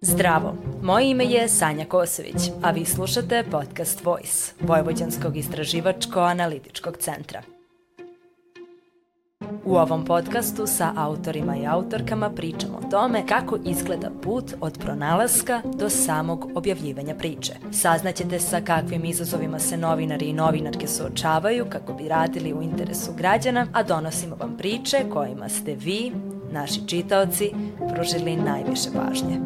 Zdravo, 0.00 0.54
moje 0.82 1.10
ime 1.10 1.24
je 1.24 1.48
Sanja 1.48 1.84
Kosović, 1.84 2.50
a 2.62 2.70
vi 2.70 2.84
slušate 2.84 3.44
podcast 3.50 4.04
Voice, 4.04 4.52
Vojvođanskog 4.60 5.36
istraživačko-analitičkog 5.36 6.96
centra. 6.98 7.42
U 9.70 9.76
ovom 9.76 10.04
podcastu 10.04 10.66
sa 10.66 10.92
autorima 10.96 11.56
i 11.56 11.66
autorkama 11.66 12.30
pričamo 12.30 12.78
o 12.78 12.90
tome 12.90 13.26
kako 13.26 13.58
izgleda 13.64 14.10
put 14.22 14.54
od 14.60 14.78
pronalaska 14.78 15.62
do 15.64 15.90
samog 15.90 16.50
objavljivanja 16.54 17.14
priče. 17.14 17.52
Saznaćete 17.72 18.40
sa 18.40 18.60
kakvim 18.60 19.04
izazovima 19.04 19.58
se 19.58 19.76
novinari 19.76 20.26
i 20.26 20.32
novinarke 20.32 20.86
suočavaju 20.86 21.66
kako 21.68 21.92
bi 21.92 22.08
radili 22.08 22.52
u 22.52 22.62
interesu 22.62 23.12
građana, 23.16 23.66
a 23.72 23.82
donosimo 23.82 24.36
vam 24.36 24.56
priče 24.58 25.04
kojima 25.12 25.48
ste 25.48 25.74
vi, 25.74 26.12
naši 26.52 26.86
čitaoci, 26.86 27.50
pružili 27.94 28.36
najviše 28.36 28.88
pažnje. 28.94 29.40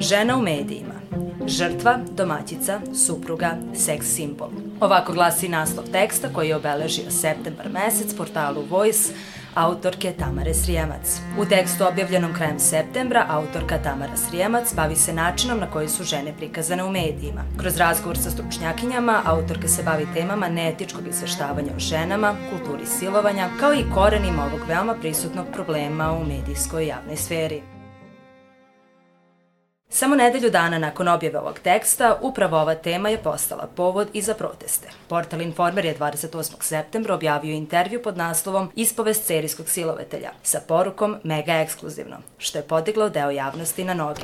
Žena 0.00 0.36
u 0.36 0.42
medijima. 0.42 0.91
Žrtva, 1.46 1.98
domaćica, 2.10 2.80
supruga, 2.94 3.56
seks 3.74 4.06
simbol. 4.06 4.48
Ovako 4.80 5.12
glasi 5.12 5.48
naslov 5.48 5.84
teksta 5.92 6.28
koji 6.32 6.48
je 6.48 6.56
obeležio 6.56 7.10
septembar 7.10 7.68
mesec 7.68 8.14
portalu 8.14 8.62
Voice 8.70 9.12
autorke 9.54 10.12
Tamare 10.18 10.54
Srijemac. 10.54 11.20
U 11.38 11.44
tekstu 11.44 11.84
objavljenom 11.86 12.34
krajem 12.34 12.58
septembra, 12.58 13.26
autorka 13.28 13.78
Tamara 13.82 14.16
Srijemac 14.16 14.74
bavi 14.74 14.96
se 14.96 15.12
načinom 15.12 15.58
na 15.58 15.70
koji 15.70 15.88
su 15.88 16.04
žene 16.04 16.32
prikazane 16.36 16.84
u 16.84 16.90
medijima. 16.90 17.44
Kroz 17.58 17.76
razgovor 17.76 18.18
sa 18.18 18.30
stručnjakinjama, 18.30 19.22
autorka 19.24 19.68
se 19.68 19.82
bavi 19.82 20.06
temama 20.14 20.48
neetičkog 20.48 21.06
izveštavanja 21.08 21.72
o 21.76 21.80
ženama, 21.80 22.34
kulturi 22.50 22.86
silovanja, 22.86 23.48
kao 23.60 23.74
i 23.74 23.84
korenima 23.94 24.44
ovog 24.44 24.60
veoma 24.68 24.94
prisutnog 24.94 25.46
problema 25.52 26.12
u 26.12 26.24
medijskoj 26.24 26.86
javnoj 26.86 27.16
sferi. 27.16 27.71
Samo 29.94 30.16
nedelju 30.16 30.50
dana 30.50 30.78
nakon 30.78 31.08
objave 31.08 31.38
ovog 31.38 31.58
teksta, 31.58 32.18
upravo 32.20 32.60
ova 32.60 32.74
tema 32.74 33.08
je 33.08 33.18
postala 33.18 33.68
povod 33.76 34.08
i 34.12 34.22
za 34.22 34.34
proteste. 34.34 34.88
Portal 35.08 35.40
Informer 35.40 35.84
je 35.84 35.96
28. 35.98 36.52
septembra 36.60 37.14
objavio 37.14 37.54
intervju 37.54 38.02
pod 38.02 38.16
naslovom 38.16 38.70
Ispovest 38.76 39.24
serijskog 39.26 39.68
silovetelja 39.68 40.30
sa 40.42 40.60
porukom 40.68 41.16
mega 41.24 41.52
ekskluzivno, 41.52 42.16
što 42.38 42.58
je 42.58 42.62
podiglo 42.62 43.08
deo 43.08 43.30
javnosti 43.30 43.84
na 43.84 43.94
noge. 43.94 44.22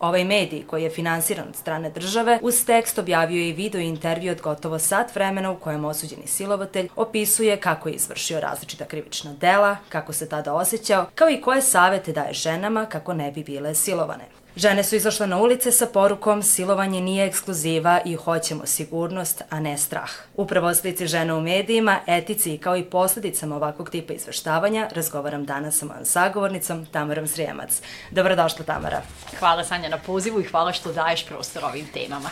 Ovaj 0.00 0.24
medij, 0.24 0.62
koji 0.66 0.82
je 0.82 0.90
finansiran 0.90 1.48
od 1.48 1.56
strane 1.56 1.90
države, 1.90 2.38
uz 2.42 2.64
tekst 2.64 2.98
objavio 2.98 3.40
je 3.40 3.48
i 3.48 3.52
video 3.52 3.80
intervju 3.80 4.32
od 4.32 4.40
gotovo 4.40 4.78
sat 4.78 5.14
vremena 5.14 5.50
u 5.50 5.56
kojem 5.56 5.84
osuđeni 5.84 6.26
silovatelj 6.26 6.88
opisuje 6.96 7.56
kako 7.56 7.88
je 7.88 7.94
izvršio 7.94 8.40
različita 8.40 8.84
krivična 8.84 9.32
dela, 9.32 9.76
kako 9.88 10.12
se 10.12 10.28
tada 10.28 10.54
osjećao, 10.54 11.06
kao 11.14 11.30
i 11.30 11.40
koje 11.40 11.62
savete 11.62 12.12
daje 12.12 12.32
ženama 12.32 12.86
kako 12.86 13.14
ne 13.14 13.32
bi 13.32 13.44
bile 13.44 13.74
silovane. 13.74 14.39
Žene 14.56 14.84
su 14.84 14.96
izašle 14.96 15.26
na 15.26 15.38
ulice 15.38 15.72
sa 15.72 15.86
porukom 15.86 16.42
silovanje 16.42 17.00
nije 17.00 17.26
ekskluziva 17.26 18.00
i 18.04 18.14
hoćemo 18.14 18.66
sigurnost, 18.66 19.42
a 19.50 19.60
ne 19.60 19.78
strah. 19.78 20.10
Upravo 20.36 20.66
o 20.66 20.74
slici 20.74 21.06
žena 21.06 21.36
u 21.36 21.40
medijima, 21.40 21.98
etici 22.06 22.58
kao 22.58 22.76
i 22.76 22.84
posledicama 22.84 23.56
ovakvog 23.56 23.90
tipa 23.90 24.12
izveštavanja 24.12 24.88
razgovaram 24.94 25.44
danas 25.44 25.78
sa 25.78 25.86
mojom 25.86 26.04
sagovornicom 26.04 26.86
Tamarom 26.86 27.26
Srijemac. 27.26 27.82
Dobrodošla 28.10 28.64
Tamara. 28.64 29.02
Hvala 29.38 29.64
Sanja 29.64 29.88
na 29.88 29.98
pozivu 29.98 30.40
i 30.40 30.44
hvala 30.44 30.72
što 30.72 30.92
daješ 30.92 31.26
prostor 31.26 31.64
ovim 31.64 31.86
temama. 31.94 32.30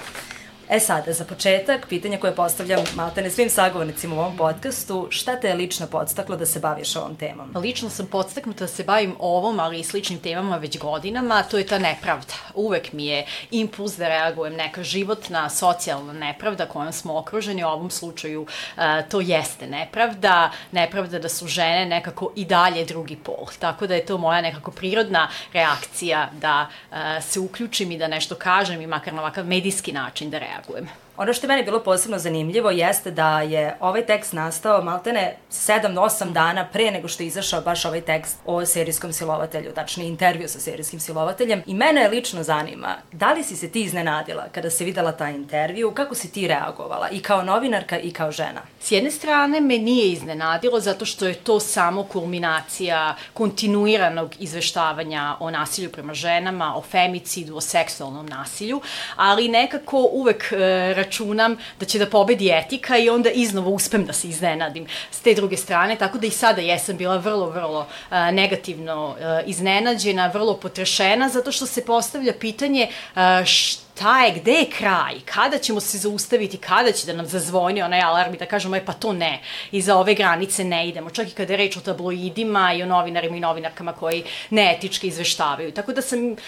E 0.71 0.81
sada, 0.81 1.13
za 1.13 1.25
početak, 1.25 1.87
pitanje 1.89 2.19
koje 2.19 2.35
postavljam 2.35 2.81
maltene 2.97 3.31
svim 3.31 3.51
sagovornicima 3.51 4.15
u 4.15 4.19
ovom 4.19 4.37
podcastu, 4.37 5.07
šta 5.11 5.41
te 5.41 5.49
je 5.49 5.55
lično 5.55 5.87
podstaklo 5.87 6.37
da 6.37 6.47
se 6.47 6.61
baviš 6.61 6.97
ovom 6.97 7.17
temom? 7.17 7.57
Lično 7.57 7.91
sam 7.91 8.07
podstaknuta 8.07 8.65
da 8.65 8.69
se 8.69 8.85
bavim 8.85 9.15
ovom, 9.19 9.61
ali 9.61 9.81
i 9.81 9.85
sličnim 9.85 10.19
temama 10.19 10.57
već 10.57 10.79
godinama, 10.79 11.43
to 11.43 11.59
je 11.59 11.67
ta 11.67 11.79
nepravda. 11.79 12.35
Uvek 12.55 12.93
mi 12.93 13.07
je 13.07 13.27
impuls 13.51 13.97
da 13.97 14.09
reagujem 14.09 14.55
neka 14.55 14.83
životna, 14.83 15.49
socijalna 15.51 16.13
nepravda 16.13 16.67
kojom 16.67 16.93
smo 16.93 17.19
okruženi, 17.19 17.65
u 17.65 17.69
ovom 17.69 17.91
slučaju 17.91 18.43
uh, 18.43 18.83
to 19.11 19.21
jeste 19.21 19.67
nepravda, 19.67 20.51
nepravda 20.73 21.19
da 21.19 21.29
su 21.29 21.47
žene 21.47 21.87
nekako 21.87 22.33
i 22.37 22.45
dalje 22.45 22.85
drugi 22.85 23.17
pol. 23.17 23.47
Tako 23.59 23.87
da 23.87 23.95
je 23.95 24.07
to 24.07 24.19
moja 24.19 24.41
nekako 24.41 24.71
prirodna 24.71 25.29
reakcija 25.53 26.31
da 26.41 26.69
uh, 26.91 26.97
se 27.21 27.41
uključim 27.41 27.93
i 27.93 27.99
da 27.99 28.09
nešto 28.09 28.35
kažem 28.35 28.81
i 28.81 28.87
makar 28.87 29.15
na 29.15 29.21
ovakav 29.21 29.47
medijski 29.47 29.93
način 29.93 30.31
da 30.31 30.39
reagujem 30.39 30.58
reagujem. 30.59 30.89
Ono 31.19 31.33
što 31.33 31.47
je 31.47 31.49
meni 31.49 31.65
bilo 31.65 31.81
posebno 31.83 32.19
zanimljivo 32.19 32.71
jeste 32.71 33.11
da 33.11 33.41
je 33.41 33.77
ovaj 33.81 34.07
tekst 34.07 34.33
nastao 34.33 34.83
maltene 34.83 35.37
7-8 35.51 36.33
dana 36.33 36.69
pre 36.73 36.91
nego 36.91 37.09
što 37.09 37.23
je 37.23 37.27
izašao 37.27 37.61
baš 37.61 37.85
ovaj 37.85 38.01
tekst 38.01 38.39
o 38.47 38.67
serijskom 38.67 39.13
silovatelju, 39.13 39.73
tačni 39.75 40.07
intervju 40.07 40.49
sa 40.49 40.61
serijskim 40.61 41.01
silovateljem. 41.01 41.63
I 41.67 41.75
mene 41.75 42.01
je 42.01 42.09
lično 42.09 42.43
zanima, 42.43 42.95
da 43.13 43.33
li 43.33 43.43
si 43.43 43.57
se 43.57 43.71
ti 43.71 43.83
iznenadila 43.83 44.45
kada 44.53 44.71
si 44.71 44.85
videla 44.85 45.13
taj 45.13 45.35
intervju, 45.35 45.91
kako 45.91 46.15
si 46.15 46.33
ti 46.33 46.49
reagovala 46.49 47.09
i 47.11 47.21
kao 47.21 47.43
novinarka 47.43 47.99
i 47.99 48.11
kao 48.11 48.33
žena? 48.33 48.61
S 48.81 48.93
jedne 48.93 49.11
strane 49.11 49.61
me 49.61 49.79
nije 49.79 50.13
iznenadilo 50.13 50.81
zato 50.81 51.05
što 51.05 51.27
je 51.27 51.35
to 51.35 51.61
samo 51.61 52.05
kulminacija 52.05 53.17
kontinuiranog 53.33 54.35
izveštavanja 54.39 55.37
o 55.41 55.51
nasilju 55.51 55.93
prema 55.93 56.15
ženama, 56.15 56.77
o 56.77 56.83
femicidu, 56.83 57.57
o 57.57 57.61
seksualnom 57.61 58.27
nasilju, 58.27 58.81
ali 59.17 59.49
nekako 59.49 60.09
uvek 60.13 60.53
e, 60.53 60.95
računam 61.09 61.57
da 61.81 61.87
će 61.87 61.99
da 61.99 62.07
pobedi 62.07 62.51
etika 62.53 62.99
i 62.99 63.09
onda 63.11 63.31
iznova 63.31 63.69
uspem 63.69 64.05
da 64.07 64.13
se 64.13 64.29
iznenadim 64.29 64.87
s 65.11 65.21
te 65.21 65.35
druge 65.35 65.57
strane, 65.57 65.97
tako 65.97 66.19
da 66.19 66.27
i 66.27 66.31
sada 66.31 66.61
jesam 66.61 66.97
bila 66.97 67.17
vrlo, 67.17 67.51
vrlo 67.51 67.81
uh, 67.81 68.17
negativno 68.33 69.09
uh, 69.09 69.49
iznenađena, 69.49 70.31
vrlo 70.35 70.57
potrešena, 70.57 71.29
zato 71.29 71.53
što 71.53 71.67
se 71.67 71.85
postavlja 71.85 72.33
pitanje 72.33 72.89
uh, 72.89 73.45
šta 73.45 73.88
šta 73.99 74.21
je, 74.21 74.33
gde 74.33 74.53
je 74.53 74.71
kraj, 74.71 75.15
kada 75.25 75.59
ćemo 75.59 75.81
se 75.81 75.99
zaustaviti, 75.99 76.57
kada 76.57 76.93
će 76.93 77.07
da 77.07 77.13
nam 77.13 77.27
zazvoni 77.27 77.83
onaj 77.83 78.01
alarm 78.01 78.35
i 78.35 78.37
da 78.39 78.47
kažemo, 78.47 78.77
e 78.77 78.85
pa 78.85 78.93
to 78.93 79.13
ne, 79.13 79.41
i 79.73 79.83
za 79.83 79.97
ove 79.97 80.15
granice 80.15 80.65
ne 80.65 80.89
idemo, 80.89 81.11
čak 81.11 81.29
i 81.29 81.35
kada 81.35 81.53
je 81.53 81.57
reč 81.57 81.77
o 81.77 81.81
tabloidima 81.81 82.73
i 82.73 82.83
o 82.83 82.87
novinarima 82.87 83.37
i 83.37 83.41
novinarkama 83.41 83.93
koji 83.93 84.23
neetički 84.51 85.09
izveštavaju. 85.09 85.73
Tako 85.73 85.93
da 85.93 86.03
sam 86.03 86.31
uh, 86.31 86.39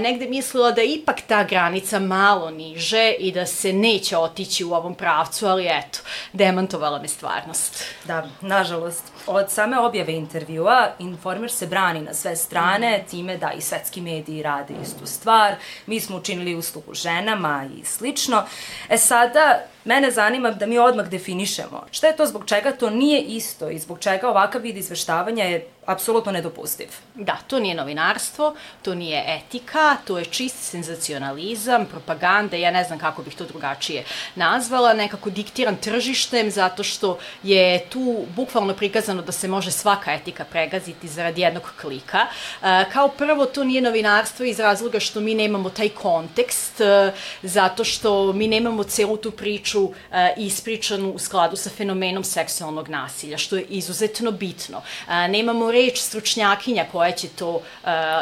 negde 0.00 0.26
mislila 0.26 0.70
da 0.70 0.80
je 0.80 0.94
ipak 0.94 1.20
ta 1.26 1.44
granica 1.44 1.98
malo 1.98 2.50
niže 2.50 3.14
i 3.18 3.32
da 3.32 3.46
se 3.46 3.72
neće 3.72 4.16
otići 4.16 4.64
u 4.64 4.74
ovom 4.74 4.94
pravcu, 4.94 5.46
ali 5.46 5.66
eto, 5.66 5.98
demantovala 6.32 7.02
me 7.02 7.08
stvarnost. 7.08 7.84
Da, 8.04 8.28
nažalost. 8.40 9.02
Od 9.26 9.50
same 9.50 9.78
objave 9.78 10.12
intervjua, 10.12 10.88
Informer 10.98 11.50
se 11.50 11.66
brani 11.66 12.00
na 12.00 12.14
sve 12.14 12.36
strane, 12.36 13.04
time 13.10 13.36
da 13.36 13.52
i 13.52 13.60
svetski 13.60 14.00
mediji 14.00 14.42
rade 14.42 14.74
istu 14.82 15.06
stvar. 15.06 15.54
Mi 15.86 16.00
smo 16.00 16.16
učinili 16.16 16.54
uslugu 16.54 16.94
ženama 16.94 17.64
i 17.76 17.84
slično. 17.84 18.44
E 18.88 18.98
sada, 18.98 19.60
mene 19.84 20.10
zanima 20.10 20.50
da 20.50 20.66
mi 20.66 20.78
odmah 20.78 21.08
definišemo 21.08 21.86
šta 21.90 22.06
je 22.06 22.16
to 22.16 22.26
zbog 22.26 22.46
čega 22.46 22.72
to 22.72 22.90
nije 22.90 23.20
isto 23.20 23.70
i 23.70 23.78
zbog 23.78 23.98
čega 23.98 24.28
ovakav 24.28 24.62
vid 24.62 24.76
izveštavanja 24.76 25.44
je 25.44 25.66
apsolutno 25.86 26.32
nedopustiv. 26.32 26.88
Da, 27.14 27.38
to 27.46 27.58
nije 27.58 27.74
novinarstvo, 27.74 28.54
to 28.82 28.94
nije 28.94 29.24
etika, 29.26 29.96
to 30.04 30.18
je 30.18 30.24
čist 30.24 30.56
senzacionalizam, 30.56 31.86
propaganda, 31.86 32.56
ja 32.56 32.70
ne 32.70 32.84
znam 32.84 32.98
kako 32.98 33.22
bih 33.22 33.34
to 33.34 33.44
drugačije 33.44 34.04
nazvala, 34.34 34.94
nekako 34.94 35.30
diktiran 35.30 35.76
tržištem 35.76 36.50
zato 36.50 36.82
što 36.82 37.18
je 37.42 37.84
tu 37.90 38.24
bukvalno 38.36 38.74
prikazano 38.74 39.22
da 39.22 39.32
se 39.32 39.48
može 39.48 39.70
svaka 39.70 40.12
etika 40.12 40.44
pregaziti 40.44 41.08
zarad 41.08 41.38
jednog 41.38 41.62
klika. 41.80 42.26
E, 42.62 42.84
kao 42.92 43.08
prvo, 43.08 43.46
to 43.46 43.64
nije 43.64 43.80
novinarstvo 43.80 44.44
iz 44.44 44.60
razloga 44.60 45.00
što 45.00 45.20
mi 45.20 45.34
nemamo 45.34 45.70
taj 45.70 45.88
kontekst, 45.88 46.80
e, 46.80 47.12
zato 47.42 47.84
što 47.84 48.32
mi 48.32 48.48
nemamo 48.48 48.84
celu 48.84 49.16
tu 49.16 49.30
priču 49.30 49.71
e, 49.78 50.34
ispričanu 50.36 51.12
u 51.12 51.18
skladu 51.18 51.56
sa 51.56 51.70
fenomenom 51.70 52.24
seksualnog 52.24 52.88
nasilja, 52.88 53.38
što 53.38 53.56
je 53.56 53.64
izuzetno 53.68 54.30
bitno. 54.30 54.82
Nemamo 55.28 55.70
reč 55.70 55.98
stručnjakinja 55.98 56.84
koja 56.92 57.12
će 57.12 57.28
to 57.28 57.50
uh, 57.50 57.62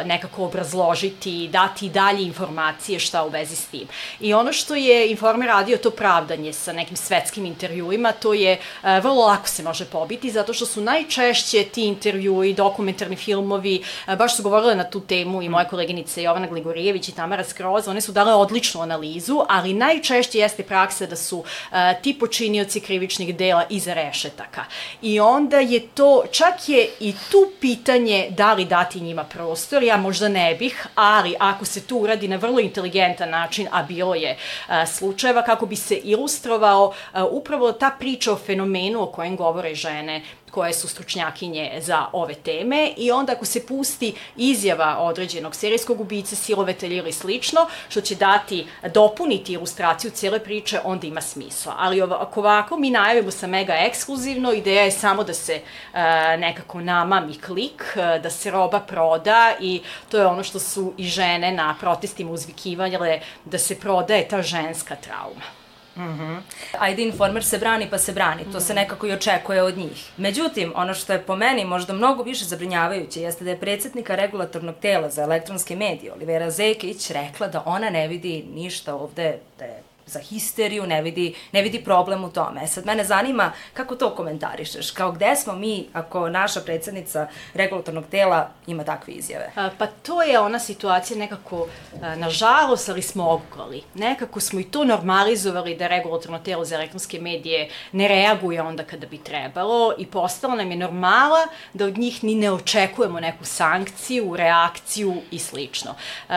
nekako 0.04 0.44
obrazložiti, 0.44 1.48
dati 1.48 1.88
dalje 1.88 2.22
informacije 2.22 2.98
šta 3.00 3.24
u 3.24 3.28
vezi 3.28 3.56
s 3.56 3.66
tim. 3.66 3.88
I 4.20 4.34
ono 4.34 4.52
što 4.52 4.74
je 4.74 5.10
Informer 5.10 5.48
radio 5.48 5.76
to 5.76 5.90
pravdanje 5.90 6.52
sa 6.52 6.72
nekim 6.72 6.96
svetskim 6.96 7.46
intervjuima, 7.46 8.12
to 8.12 8.34
je 8.34 8.58
vrlo 8.82 9.26
lako 9.26 9.48
se 9.48 9.62
može 9.62 9.84
pobiti, 9.84 10.30
zato 10.30 10.52
što 10.52 10.66
su 10.66 10.80
najčešće 10.80 11.64
ti 11.64 11.84
intervjui, 11.84 12.54
dokumentarni 12.54 13.16
filmovi, 13.16 13.82
baš 14.18 14.36
su 14.36 14.42
govorile 14.42 14.74
na 14.74 14.84
tu 14.84 15.00
temu 15.00 15.42
i 15.42 15.48
moje 15.48 15.68
koleginice 15.68 16.22
Jovana 16.22 16.46
Gligorijević 16.46 17.08
i 17.08 17.14
Tamara 17.14 17.44
Skroza, 17.44 17.90
one 17.90 18.00
su 18.00 18.12
dale 18.12 18.34
odličnu 18.34 18.80
analizu, 18.80 19.40
ali 19.48 19.74
najčešće 19.74 20.38
jeste 20.38 20.62
praksa 20.62 21.06
da 21.06 21.16
su 21.16 21.39
a, 21.70 21.94
ti 21.94 22.18
počinioci 22.18 22.80
krivičnih 22.80 23.36
dela 23.36 23.64
iza 23.70 23.94
rešetaka. 23.94 24.64
I 25.02 25.20
onda 25.20 25.58
je 25.58 25.80
to, 25.80 26.24
čak 26.32 26.68
je 26.68 26.88
i 27.00 27.14
tu 27.30 27.52
pitanje 27.60 28.26
da 28.30 28.52
li 28.52 28.64
dati 28.64 29.00
njima 29.00 29.24
prostor, 29.24 29.82
ja 29.82 29.96
možda 29.96 30.28
ne 30.28 30.54
bih, 30.54 30.86
ali 30.94 31.34
ako 31.38 31.64
se 31.64 31.86
tu 31.86 31.98
uradi 31.98 32.28
na 32.28 32.36
vrlo 32.36 32.60
inteligentan 32.60 33.30
način, 33.30 33.68
a 33.70 33.82
bilo 33.82 34.14
je 34.14 34.36
a, 34.66 34.86
slučajeva, 34.86 35.42
kako 35.42 35.66
bi 35.66 35.76
se 35.76 35.96
ilustrovao 35.96 36.92
a, 37.12 37.24
upravo 37.24 37.72
ta 37.72 37.90
priča 37.98 38.32
o 38.32 38.36
fenomenu 38.36 39.02
o 39.02 39.06
kojem 39.06 39.36
govore 39.36 39.74
žene 39.74 40.22
koje 40.50 40.72
su 40.72 40.88
stručnjakinje 40.88 41.72
za 41.80 42.06
ove 42.12 42.34
teme 42.34 42.92
i 42.96 43.10
onda 43.10 43.32
ako 43.32 43.44
se 43.44 43.66
pusti 43.66 44.14
izjava 44.36 44.96
određenog 44.98 45.54
serijskog 45.54 46.00
ubice, 46.00 46.36
silovatelja 46.36 46.96
ili 46.96 47.12
slično, 47.12 47.66
što 47.88 48.00
će 48.00 48.14
dati, 48.14 48.66
dopuniti 48.94 49.52
ilustraciju 49.52 50.10
cele 50.10 50.38
priče, 50.38 50.80
onda 50.84 51.06
ima 51.06 51.20
smisla. 51.20 51.74
Ali 51.78 52.02
ako 52.02 52.40
ovako 52.40 52.76
mi 52.76 52.90
najavimo 52.90 53.30
sa 53.30 53.46
mega 53.46 53.74
ekskluzivno, 53.74 54.52
ideja 54.52 54.82
je 54.82 54.90
samo 54.90 55.24
da 55.24 55.34
se 55.34 55.60
uh, 55.60 55.98
nekako 56.38 56.80
namami 56.80 57.38
klik, 57.38 57.96
uh, 57.96 58.22
da 58.22 58.30
se 58.30 58.50
roba 58.50 58.80
proda 58.80 59.54
i 59.60 59.80
to 60.08 60.18
je 60.18 60.26
ono 60.26 60.42
što 60.42 60.58
su 60.58 60.92
i 60.96 61.04
žene 61.04 61.52
na 61.52 61.76
protestima 61.80 62.30
uzvikivale, 62.30 63.20
da 63.44 63.58
se 63.58 63.80
prodaje 63.80 64.28
ta 64.28 64.42
ženska 64.42 64.96
trauma. 64.96 65.59
Mm 65.96 66.02
-hmm. 66.02 66.40
Ajde, 66.78 67.02
informer 67.02 67.44
se 67.44 67.58
brani 67.58 67.86
pa 67.90 67.98
se 67.98 68.12
brani, 68.12 68.42
to 68.42 68.48
mm 68.48 68.52
-hmm. 68.52 68.60
se 68.60 68.74
nekako 68.74 69.06
i 69.06 69.12
očekuje 69.12 69.62
od 69.62 69.78
njih. 69.78 70.10
Međutim, 70.16 70.72
ono 70.76 70.94
što 70.94 71.12
je 71.12 71.22
po 71.22 71.36
meni 71.36 71.64
možda 71.64 71.92
mnogo 71.92 72.22
više 72.22 72.44
zabrinjavajuće 72.44 73.22
jeste 73.22 73.44
da 73.44 73.50
je 73.50 73.60
predsednika 73.60 74.14
regulatornog 74.14 74.74
tela 74.82 75.10
za 75.10 75.22
elektronske 75.22 75.76
medije, 75.76 76.12
Olivera 76.12 76.50
Zekić, 76.50 77.10
rekla 77.10 77.48
da 77.48 77.62
ona 77.66 77.90
ne 77.90 78.08
vidi 78.08 78.44
ništa 78.54 78.94
ovde, 78.94 79.38
da 79.58 79.64
je 79.64 79.82
za 80.06 80.20
histeriju, 80.20 80.86
ne 80.86 81.02
vidi, 81.02 81.34
ne 81.52 81.62
vidi 81.62 81.84
problem 81.84 82.24
u 82.24 82.30
tome. 82.30 82.64
E 82.64 82.66
sad, 82.66 82.86
mene 82.86 83.04
zanima 83.04 83.52
kako 83.74 83.96
to 83.96 84.14
komentarišeš, 84.14 84.90
kao 84.90 85.12
gde 85.12 85.36
smo 85.36 85.52
mi 85.52 85.86
ako 85.92 86.28
naša 86.28 86.60
predsednica 86.60 87.28
regulatornog 87.54 88.04
tela 88.10 88.50
ima 88.66 88.84
takve 88.84 89.12
izjave? 89.12 89.52
Pa 89.78 89.86
to 89.86 90.22
je 90.22 90.40
ona 90.40 90.58
situacija 90.58 91.18
nekako, 91.18 91.66
nažalost, 92.16 92.88
ali 92.88 93.02
smo 93.02 93.30
ogukali. 93.30 93.82
Nekako 93.94 94.40
smo 94.40 94.60
i 94.60 94.64
to 94.64 94.84
normalizovali 94.84 95.76
da 95.76 95.86
regulatorno 95.86 96.38
telo 96.38 96.64
za 96.64 96.74
elektronske 96.74 97.20
medije 97.20 97.70
ne 97.92 98.08
reaguje 98.08 98.62
onda 98.62 98.84
kada 98.84 99.06
bi 99.06 99.18
trebalo 99.18 99.94
i 99.98 100.06
postalo 100.06 100.54
nam 100.54 100.70
je 100.70 100.76
normala 100.76 101.46
da 101.72 101.86
od 101.86 101.98
njih 101.98 102.24
ni 102.24 102.34
ne 102.34 102.52
očekujemo 102.52 103.20
neku 103.20 103.44
sankciju, 103.44 104.36
reakciju 104.36 105.14
i 105.30 105.38
slično. 105.38 105.94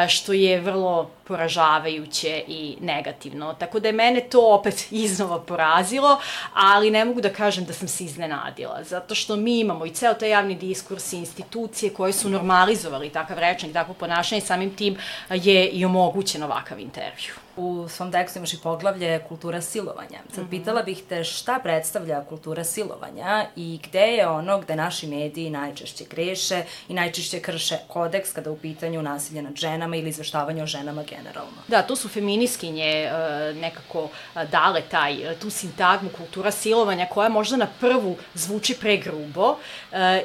Što 0.08 0.34
je 0.34 0.62
vrlo 0.62 1.10
poražavajuće 1.24 2.44
i 2.48 2.78
negativno. 2.82 3.54
Tako 3.54 3.80
da 3.80 3.88
je 3.88 3.94
mene 3.94 4.22
to 4.22 4.54
opet 4.54 4.88
iznova 5.06 5.40
porazilo, 5.40 6.20
ali 6.54 6.92
ne 6.92 7.06
mogu 7.06 7.22
da 7.22 7.30
kažem 7.30 7.66
da 7.66 7.74
sam 7.74 7.88
se 7.88 8.04
iznenadila, 8.04 8.84
zato 8.84 9.16
što 9.16 9.36
mi 9.36 9.60
imamo 9.60 9.86
i 9.86 9.92
ceo 9.92 10.14
taj 10.14 10.30
javni 10.30 10.56
diskurs 10.56 11.14
i 11.14 11.18
institucije 11.18 11.94
koje 11.94 12.14
su 12.14 12.30
normalizovali 12.30 13.10
takav 13.10 13.40
rečnik, 13.40 13.74
takvo 13.74 13.94
ponašanje, 13.94 14.42
samim 14.42 14.76
tim 14.76 14.98
je 15.30 15.68
i 15.68 15.86
omogućen 15.86 16.44
ovakav 16.44 16.80
intervju 16.80 17.34
u 17.56 17.88
svom 17.90 18.12
tekstu 18.12 18.40
imaš 18.40 18.54
i 18.54 18.58
poglavlje 18.64 19.20
kultura 19.28 19.62
silovanja. 19.62 20.20
Sad 20.30 20.44
mm 20.44 20.48
-hmm. 20.48 20.50
pitala 20.50 20.84
bih 20.84 21.04
te 21.10 21.24
šta 21.24 21.60
predstavlja 21.64 22.24
kultura 22.24 22.64
silovanja 22.64 23.46
i 23.56 23.80
gde 23.84 24.00
je 24.00 24.28
ono 24.28 24.60
gde 24.60 24.76
naši 24.76 25.08
mediji 25.08 25.50
najčešće 25.50 26.04
greše 26.10 26.64
i 26.88 26.94
najčešće 26.94 27.40
krše 27.40 27.78
kodeks 27.88 28.34
kada 28.34 28.52
u 28.52 28.58
pitanju 28.58 29.02
nasilje 29.02 29.42
nad 29.42 29.56
ženama 29.56 29.96
ili 29.96 30.10
izveštavanje 30.10 30.64
o 30.64 30.68
ženama 30.68 31.04
generalno. 31.04 31.58
Da, 31.68 31.82
tu 31.82 31.96
su 31.96 32.10
feminiskinje 32.10 32.86
e, 32.86 33.12
nekako 33.54 34.10
e, 34.36 34.46
dale 34.46 34.82
taj, 34.82 35.32
e, 35.32 35.36
tu 35.40 35.50
sintagmu 35.50 36.10
kultura 36.18 36.52
silovanja 36.52 37.06
koja 37.06 37.30
možda 37.30 37.58
na 37.58 37.68
prvu 37.80 38.16
zvuči 38.34 38.76
pregrubo 38.80 39.58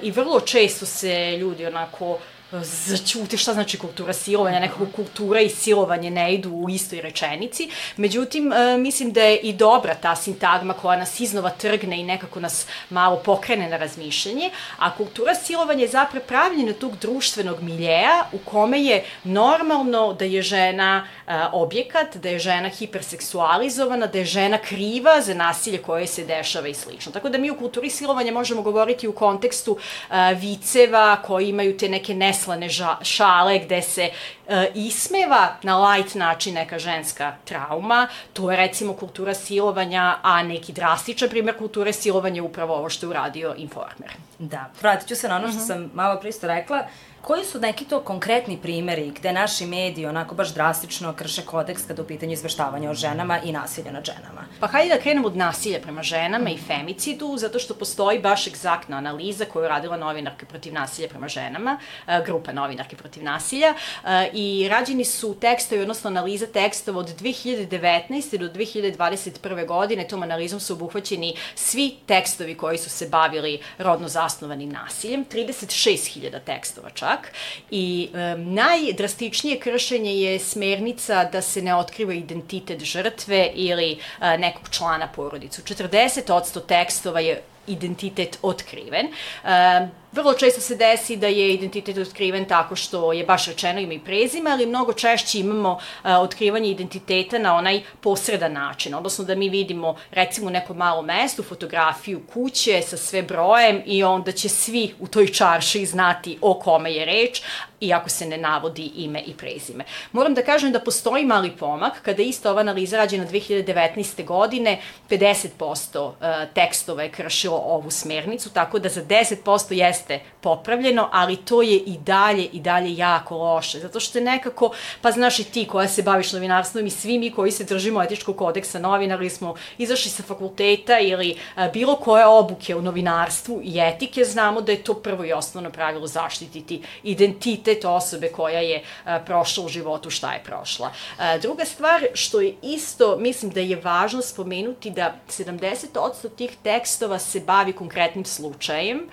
i 0.03 0.11
vrlo 0.11 0.41
često 0.41 0.87
se 0.87 1.37
ljudi 1.37 1.67
onako 1.67 2.19
začute 2.53 3.37
šta 3.37 3.53
znači 3.53 3.79
kultura 3.79 4.13
silovanja, 4.13 4.61
nekako 4.61 4.87
kultura 4.97 5.41
i 5.41 5.49
silovanje 5.49 6.11
ne 6.11 6.35
idu 6.35 6.51
u 6.51 6.71
istoj 6.71 7.01
rečenici. 7.01 7.71
Međutim, 7.97 8.53
e, 8.53 8.79
mislim 8.79 9.13
da 9.13 9.23
je 9.23 9.37
i 9.37 9.53
dobra 9.53 9.95
ta 9.95 10.17
sintagma 10.17 10.75
koja 10.75 10.99
nas 10.99 11.21
iznova 11.21 11.51
trgne 11.51 12.01
i 12.01 12.05
nekako 12.05 12.41
nas 12.41 12.67
malo 12.91 13.17
pokrene 13.17 13.69
na 13.69 13.77
razmišljanje, 13.77 14.51
a 14.79 14.95
kultura 14.95 15.35
silovanja 15.35 15.83
je 15.83 15.89
zapravo 15.89 16.25
pravljena 16.29 16.73
tog 16.73 16.97
društvenog 16.97 17.63
miljeja 17.63 18.25
u 18.33 18.39
kome 18.39 18.83
je 18.83 19.05
normalno 19.25 20.13
da 20.13 20.25
je 20.25 20.43
žena 20.43 21.07
e, 21.27 21.33
objekat, 21.53 22.17
da 22.17 22.29
je 22.29 22.39
žena 22.39 22.69
hiperseksualizovana, 22.69 24.07
da 24.07 24.19
je 24.19 24.25
žena 24.25 24.59
kriva 24.59 25.21
za 25.21 25.35
nasilje 25.35 25.79
koje 25.79 26.07
se 26.07 26.25
dešava 26.25 26.69
i 26.69 26.75
slično. 26.75 27.13
Tako 27.13 27.29
da 27.29 27.39
mi 27.39 27.51
u 27.51 27.59
kulturi 27.59 27.91
silovanja 27.91 28.33
možemo 28.33 28.63
govoriti 28.63 29.09
u 29.09 29.13
kontekstu 29.13 29.79
e, 30.11 30.35
viceva 30.35 31.23
koji 31.23 31.49
imaju 31.49 31.77
te 31.77 31.89
neke 31.89 32.15
nes 32.15 32.38
neslane 32.39 32.69
šale 33.03 33.59
gde 33.59 33.83
se 33.83 34.11
e, 34.49 34.71
ismeva 34.75 35.57
na 35.63 35.91
light 35.91 36.15
način 36.15 36.55
neka 36.55 36.79
ženska 36.79 37.37
trauma. 37.45 38.09
To 38.33 38.51
je 38.51 38.57
recimo 38.57 38.93
kultura 38.93 39.35
silovanja, 39.35 40.19
a 40.23 40.43
neki 40.43 40.73
drastičan 40.73 41.29
primer 41.29 41.59
kulture 41.59 41.93
silovanja 41.93 42.37
je 42.37 42.43
upravo 42.43 42.75
ovo 42.75 42.89
što 42.89 43.07
je 43.07 43.11
uradio 43.11 43.55
Informer. 43.57 44.11
Da, 44.39 44.71
vratit 44.81 45.09
ću 45.09 45.17
se 45.17 45.29
na 45.29 45.37
ono 45.37 45.49
što 45.49 45.57
mm 45.57 45.61
-hmm. 45.61 45.67
sam 45.67 45.91
malo 45.95 46.21
pristo 46.21 46.47
rekla. 46.47 46.87
Koji 47.23 47.45
su 47.45 47.61
neki 47.61 47.85
to 47.85 48.01
konkretni 48.01 48.59
primeri 48.63 49.11
gde 49.11 49.33
naši 49.33 49.67
mediji 49.67 50.07
onako 50.07 50.35
baš 50.35 50.55
drastično 50.55 51.13
krše 51.13 51.43
kodeks 51.43 51.83
kada 51.87 52.03
u 52.03 52.07
pitanju 52.07 52.33
izveštavanja 52.33 52.91
o 52.91 52.95
ženama 52.95 53.39
i 53.45 53.53
nasilja 53.53 53.93
nad 53.93 54.05
ženama? 54.05 54.45
Pa 54.61 54.67
hajde 54.67 54.95
da 54.95 55.01
krenemo 55.01 55.27
od 55.27 55.37
nasilja 55.37 55.81
prema 55.81 56.03
ženama 56.03 56.51
i 56.51 56.59
femicidu, 56.59 57.37
zato 57.37 57.59
što 57.59 57.75
postoji 57.75 58.19
baš 58.19 58.47
egzaktna 58.47 58.97
analiza 58.97 59.45
koju 59.45 59.63
je 59.63 59.69
radila 59.69 59.97
novinarka 59.97 60.47
protiv 60.47 60.75
nasilja 60.75 61.09
prema 61.09 61.29
ženama, 61.29 61.79
e, 62.07 62.23
grupa 62.27 62.53
novinarke 62.53 62.97
protiv 62.97 63.25
nasilja, 63.25 63.75
e, 64.05 64.31
i 64.33 64.69
rađeni 64.71 65.05
su 65.05 65.35
tekstovi, 65.41 65.83
odnosno 65.83 66.11
analiza 66.11 66.47
tekstova 66.47 66.99
od 66.99 67.21
2019. 67.21 68.39
do 68.39 68.49
2021. 68.49 69.67
godine. 69.67 70.09
Tom 70.09 70.23
analizom 70.23 70.61
su 70.61 70.73
obuhvaćeni 70.73 71.37
svi 71.55 71.97
tekstovi 72.07 72.55
koji 72.55 72.79
su 72.79 72.91
se 72.91 73.09
bavili 73.09 73.61
rodno 73.79 74.09
zasnovanim 74.09 74.71
nasiljem, 74.71 75.25
36.000 75.25 76.41
tekstova 76.45 76.91
čak 76.91 77.08
čak. 77.09 77.33
I 77.71 78.11
um, 78.13 78.55
najdrastičnije 78.55 79.59
kršenje 79.61 80.15
je 80.15 80.39
smernica 80.39 81.25
da 81.25 81.43
se 81.43 81.63
ne 81.63 81.75
otkriva 81.75 82.15
identitet 82.15 82.85
žrtve 82.85 83.51
ili 83.55 83.99
uh, 83.99 84.41
nekog 84.41 84.69
člana 84.71 85.09
porodicu. 85.09 85.63
40% 85.63 86.67
tekstova 86.67 87.21
je 87.21 87.43
identitet 87.67 88.39
otkriven. 88.43 89.07
Um, 89.07 89.91
Vrlo 90.19 90.35
često 90.35 90.61
se 90.61 90.75
desi 90.75 91.17
da 91.17 91.27
je 91.27 91.55
identitet 91.55 91.99
otkriven 91.99 92.45
tako 92.45 92.77
što 92.77 93.13
je 93.13 93.25
baš 93.25 93.47
rečeno 93.47 93.81
ime 93.81 93.95
i 93.95 94.01
prezime, 94.01 94.51
ali 94.51 94.67
mnogo 94.67 94.93
češće 94.93 95.39
imamo 95.39 95.73
uh, 95.73 96.11
otkrivanje 96.21 96.71
identiteta 96.71 97.39
na 97.39 97.55
onaj 97.55 97.83
posredan 98.01 98.53
način, 98.53 98.95
odnosno 98.95 99.25
da 99.25 99.35
mi 99.35 99.49
vidimo 99.49 99.97
recimo 100.11 100.47
u 100.47 100.51
nekom 100.51 100.77
malom 100.77 101.07
mestu 101.07 101.43
fotografiju 101.43 102.21
kuće 102.33 102.83
sa 102.83 102.97
sve 102.97 103.23
brojem 103.23 103.83
i 103.87 104.05
onda 104.05 104.33
će 104.33 104.49
svi 104.49 104.95
u 105.01 105.07
toj 105.07 105.33
čarši 105.33 105.87
znati 105.87 106.39
o 106.41 106.55
kome 106.55 106.93
je 106.93 107.05
reč, 107.05 107.43
iako 107.81 108.09
se 108.09 108.27
ne 108.27 108.39
navodi 108.39 108.91
ime 108.97 109.23
i 109.27 109.35
prezime. 109.35 109.85
Moram 110.13 110.35
da 110.35 110.43
kažem 110.43 110.73
da 110.73 110.81
postoji 110.81 111.25
mali 111.25 111.51
pomak, 111.51 112.03
kada 112.03 112.23
je 112.23 112.29
ista 112.29 112.51
ova 112.51 112.61
analiza 112.61 112.97
rađena 112.97 113.27
2019. 113.27 114.25
godine, 114.25 114.79
50% 115.11 116.07
uh, 116.07 116.15
tekstova 116.55 117.03
je 117.03 117.11
kršilo 117.11 117.57
ovu 117.57 117.91
smernicu, 117.91 118.51
tako 118.51 118.79
da 118.79 118.89
za 118.89 119.03
10% 119.05 119.73
jeste 119.73 120.08
jeste 120.09 120.21
popravljeno, 120.41 121.09
ali 121.13 121.37
to 121.37 121.63
je 121.63 121.77
i 121.77 121.99
dalje 121.99 122.45
i 122.45 122.61
dalje 122.61 122.97
jako 122.97 123.37
loše, 123.37 123.79
zato 123.79 124.01
što 124.01 124.19
je 124.19 124.25
nekako, 124.25 124.73
pa 125.03 125.11
znaš 125.11 125.39
i 125.39 125.45
ti 125.45 125.67
koja 125.67 125.89
se 125.89 126.03
baviš 126.03 126.33
novinarstvom 126.33 126.87
i 126.87 126.91
svi 126.91 127.19
mi 127.19 127.31
koji 127.31 127.53
se 127.53 127.65
držimo 127.65 128.03
etičkog 128.03 128.37
kodeksa 128.37 128.79
novinari 128.79 129.31
smo 129.31 129.55
izašli 129.79 130.11
sa 130.11 130.23
fakulteta 130.23 130.99
ili 131.01 131.37
a, 131.57 131.69
bilo 131.69 131.97
koje 131.97 132.27
obuke 132.27 132.77
u 132.77 132.83
novinarstvu 132.83 133.61
i 133.65 133.81
etike, 133.81 134.25
znamo 134.25 134.61
da 134.61 134.73
je 134.73 134.83
to 134.83 134.95
prvo 134.95 135.25
i 135.25 135.33
osnovno 135.33 135.71
pravilo 135.71 136.07
zaštititi 136.07 136.83
identitet 137.03 137.85
osobe 137.85 138.29
koja 138.29 138.61
je 138.61 138.83
a, 139.05 139.19
prošla 139.19 139.65
u 139.65 139.69
životu 139.69 140.11
šta 140.11 140.33
je 140.33 140.43
prošla. 140.45 140.93
A, 141.19 141.39
druga 141.39 141.65
stvar, 141.65 142.07
što 142.15 142.41
je 142.41 142.55
isto, 142.63 143.17
mislim 143.19 143.51
da 143.51 143.61
je 143.61 143.81
važno 143.85 144.23
spomenuti 144.23 144.91
da 144.91 145.15
70% 145.29 146.29
tih 146.37 146.51
tekstova 146.63 147.19
se 147.19 147.41
bavi 147.41 147.73
konkretnim 147.73 148.25
slučajem, 148.25 149.09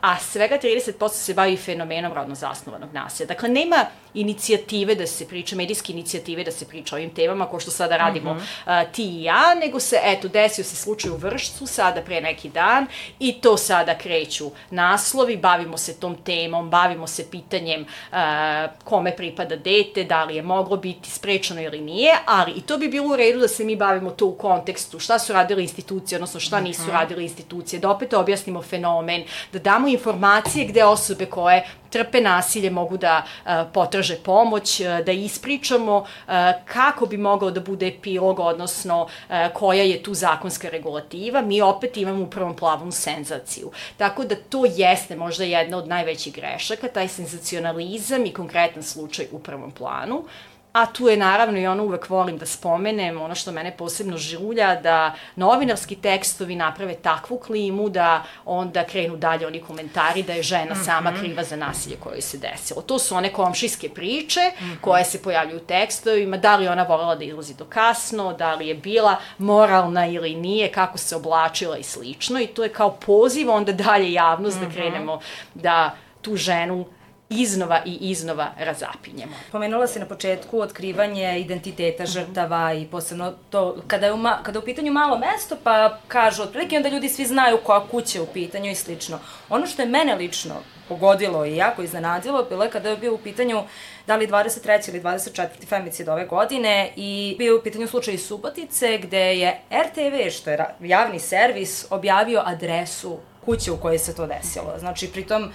a 0.00 0.18
svega 0.18 0.58
30% 0.62 1.08
se 1.08 1.34
bavi 1.34 1.56
fenomenom 1.56 2.12
rodno 2.12 2.34
zasnovanog 2.34 2.92
nasilja. 2.92 3.26
Dakle, 3.26 3.48
nema 3.48 3.86
inicijative 4.14 4.94
da 4.94 5.06
se 5.06 5.28
priča, 5.28 5.56
medijske 5.56 5.92
inicijative 5.92 6.44
da 6.44 6.50
se 6.50 6.68
priča 6.68 6.94
o 6.94 6.98
ovim 6.98 7.10
temama, 7.14 7.46
ko 7.46 7.60
što 7.60 7.70
sada 7.70 7.96
radimo 7.96 8.34
mm 8.34 8.38
-hmm. 8.38 8.84
uh, 8.84 8.92
ti 8.92 9.04
i 9.04 9.22
ja, 9.22 9.54
nego 9.54 9.80
se, 9.80 10.00
eto, 10.04 10.28
desio 10.28 10.64
se 10.64 10.76
slučaj 10.76 11.10
u 11.10 11.16
Vršcu 11.16 11.66
sada 11.66 12.02
pre 12.02 12.20
neki 12.20 12.48
dan 12.48 12.86
i 13.18 13.32
to 13.32 13.56
sada 13.56 13.98
kreću 13.98 14.50
naslovi, 14.70 15.36
bavimo 15.36 15.78
se 15.78 16.00
tom 16.00 16.16
temom, 16.16 16.70
bavimo 16.70 17.06
se 17.06 17.30
pitanjem 17.30 17.82
uh, 17.82 18.18
kome 18.84 19.16
pripada 19.16 19.56
dete, 19.56 20.04
da 20.04 20.24
li 20.24 20.36
je 20.36 20.42
moglo 20.42 20.76
biti 20.76 21.10
sprečeno 21.10 21.62
ili 21.62 21.80
nije, 21.80 22.14
ali 22.26 22.52
i 22.52 22.60
to 22.60 22.78
bi 22.78 22.88
bilo 22.88 23.12
u 23.12 23.16
redu 23.16 23.38
da 23.38 23.48
se 23.48 23.64
mi 23.64 23.76
bavimo 23.76 24.10
to 24.10 24.26
u 24.26 24.34
kontekstu 24.34 24.98
šta 24.98 25.18
su 25.18 25.32
radile 25.32 25.62
institucije, 25.62 26.16
odnosno 26.16 26.40
šta 26.40 26.60
nisu 26.60 26.82
mhm. 26.82 26.90
radile 26.90 27.22
institucije, 27.22 27.80
da 27.80 27.90
opet 27.90 28.12
objasnimo 28.14 28.62
fenomen, 28.62 29.24
da 29.52 29.58
damo 29.58 29.81
informacije 29.88 30.66
gde 30.66 30.84
osobe 30.84 31.26
koje 31.26 31.64
trpe 31.90 32.20
nasilje 32.20 32.70
mogu 32.70 32.96
da 32.96 33.22
uh, 33.22 33.52
potraže 33.72 34.16
pomoć, 34.16 34.80
uh, 34.80 35.04
da 35.06 35.12
ispričamo 35.12 35.96
uh, 35.96 36.32
kako 36.64 37.06
bi 37.06 37.16
mogao 37.16 37.50
da 37.50 37.60
bude 37.60 37.88
epilog, 37.88 38.40
odnosno 38.40 39.06
koja 39.54 39.82
je 39.82 40.02
tu 40.02 40.14
zakonska 40.14 40.68
regulativa. 40.68 41.40
Mi 41.40 41.62
opet 41.62 41.96
imamo 41.96 42.22
u 42.22 42.30
prvom 42.30 42.56
plavom 42.56 42.92
senzaciju. 42.92 43.70
Tako 43.96 44.24
da 44.24 44.34
to 44.34 44.64
jeste 44.64 45.16
možda 45.16 45.44
jedna 45.44 45.78
od 45.78 45.88
najvećih 45.88 46.34
grešaka, 46.34 46.88
taj 46.88 47.08
senzacionalizam 47.08 48.26
i 48.26 48.32
konkretan 48.32 48.82
slučaj 48.82 49.26
u 49.32 49.38
prvom 49.38 49.70
planu. 49.70 50.24
A 50.72 50.86
tu 50.86 51.08
je 51.08 51.16
naravno 51.16 51.58
i 51.58 51.66
ono 51.66 51.84
uvek 51.84 52.08
volim 52.08 52.38
da 52.38 52.46
spomenem, 52.46 53.20
ono 53.20 53.34
što 53.34 53.52
mene 53.52 53.76
posebno 53.76 54.16
žulja, 54.16 54.80
da 54.80 55.14
novinarski 55.36 55.96
tekstovi 55.96 56.56
naprave 56.56 56.94
takvu 56.94 57.38
klimu 57.38 57.88
da 57.88 58.22
onda 58.44 58.84
krenu 58.84 59.16
dalje 59.16 59.46
oni 59.46 59.60
komentari 59.60 60.22
da 60.22 60.32
je 60.32 60.42
žena 60.42 60.74
sama 60.74 61.10
mhm. 61.10 61.20
kriva 61.20 61.44
za 61.44 61.56
nasilje 61.56 61.96
koje 61.96 62.20
se 62.20 62.38
desilo. 62.38 62.82
To 62.82 62.98
su 62.98 63.14
one 63.14 63.32
komšijske 63.32 63.88
priče 63.88 64.40
koje 64.80 65.04
se 65.04 65.22
pojavljuju 65.22 65.56
u 65.56 65.66
tekstovima, 65.66 66.36
da 66.36 66.56
li 66.56 66.68
ona 66.68 66.82
volala 66.82 67.14
da 67.14 67.24
izlazi 67.24 67.54
do 67.54 67.64
kasno, 67.64 68.32
da 68.32 68.54
li 68.54 68.68
je 68.68 68.74
bila 68.74 69.16
moralna 69.38 70.06
ili 70.06 70.34
nije, 70.34 70.72
kako 70.72 70.98
se 70.98 71.16
oblačila 71.16 71.78
i 71.78 71.82
slično 71.82 72.40
i 72.40 72.46
to 72.46 72.62
je 72.62 72.72
kao 72.72 72.90
poziv 72.90 73.50
onda 73.50 73.72
dalje 73.72 74.12
javnost 74.12 74.58
da 74.60 74.66
mhm. 74.66 74.74
krenemo 74.74 75.20
da 75.54 75.90
tu 76.22 76.36
ženu 76.36 76.84
iznova 77.32 77.82
i 77.86 77.98
iznova 78.00 78.52
razapinjemo. 78.58 79.32
Pomenula 79.52 79.86
si 79.86 80.00
na 80.00 80.06
početku 80.06 80.60
otkrivanje 80.60 81.40
identiteta 81.40 82.06
žrtava 82.06 82.72
i 82.74 82.86
posebno 82.86 83.32
to 83.50 83.76
kada 83.86 84.06
je 84.06 84.12
u, 84.12 84.16
ma, 84.16 84.38
kada 84.42 84.58
je 84.58 84.62
u 84.62 84.64
pitanju 84.64 84.92
malo 84.92 85.18
mesto 85.18 85.56
pa 85.64 85.98
kažu 86.08 86.42
otprilike 86.42 86.76
onda 86.76 86.88
ljudi 86.88 87.08
svi 87.08 87.26
znaju 87.26 87.58
koja 87.64 87.86
kuća 87.90 88.18
je 88.18 88.22
u 88.22 88.26
pitanju 88.26 88.70
i 88.70 88.74
slično. 88.74 89.18
Ono 89.48 89.66
što 89.66 89.82
je 89.82 89.88
mene 89.88 90.14
lično 90.14 90.54
pogodilo 90.88 91.44
i 91.44 91.56
jako 91.56 91.82
iznenadilo 91.82 92.46
bilo 92.48 92.64
je 92.64 92.70
kada 92.70 92.88
je 92.88 92.96
bio 92.96 93.14
u 93.14 93.18
pitanju 93.18 93.62
da 94.06 94.16
li 94.16 94.26
23. 94.26 94.88
ili 94.88 95.00
24. 95.00 95.48
femicid 95.66 96.08
ove 96.08 96.26
godine 96.26 96.92
i 96.96 97.34
bio 97.38 97.56
u 97.56 97.62
pitanju 97.62 97.88
slučaj 97.88 98.18
Subotice 98.18 98.98
gde 98.98 99.38
je 99.38 99.60
RTV, 99.70 100.30
što 100.30 100.50
je 100.50 100.66
javni 100.80 101.18
servis, 101.18 101.86
objavio 101.90 102.42
adresu 102.44 103.18
kuće 103.44 103.72
u 103.72 103.76
kojoj 103.76 103.98
se 103.98 104.14
to 104.14 104.26
desilo. 104.26 104.74
Znači, 104.78 105.08
pritom 105.12 105.52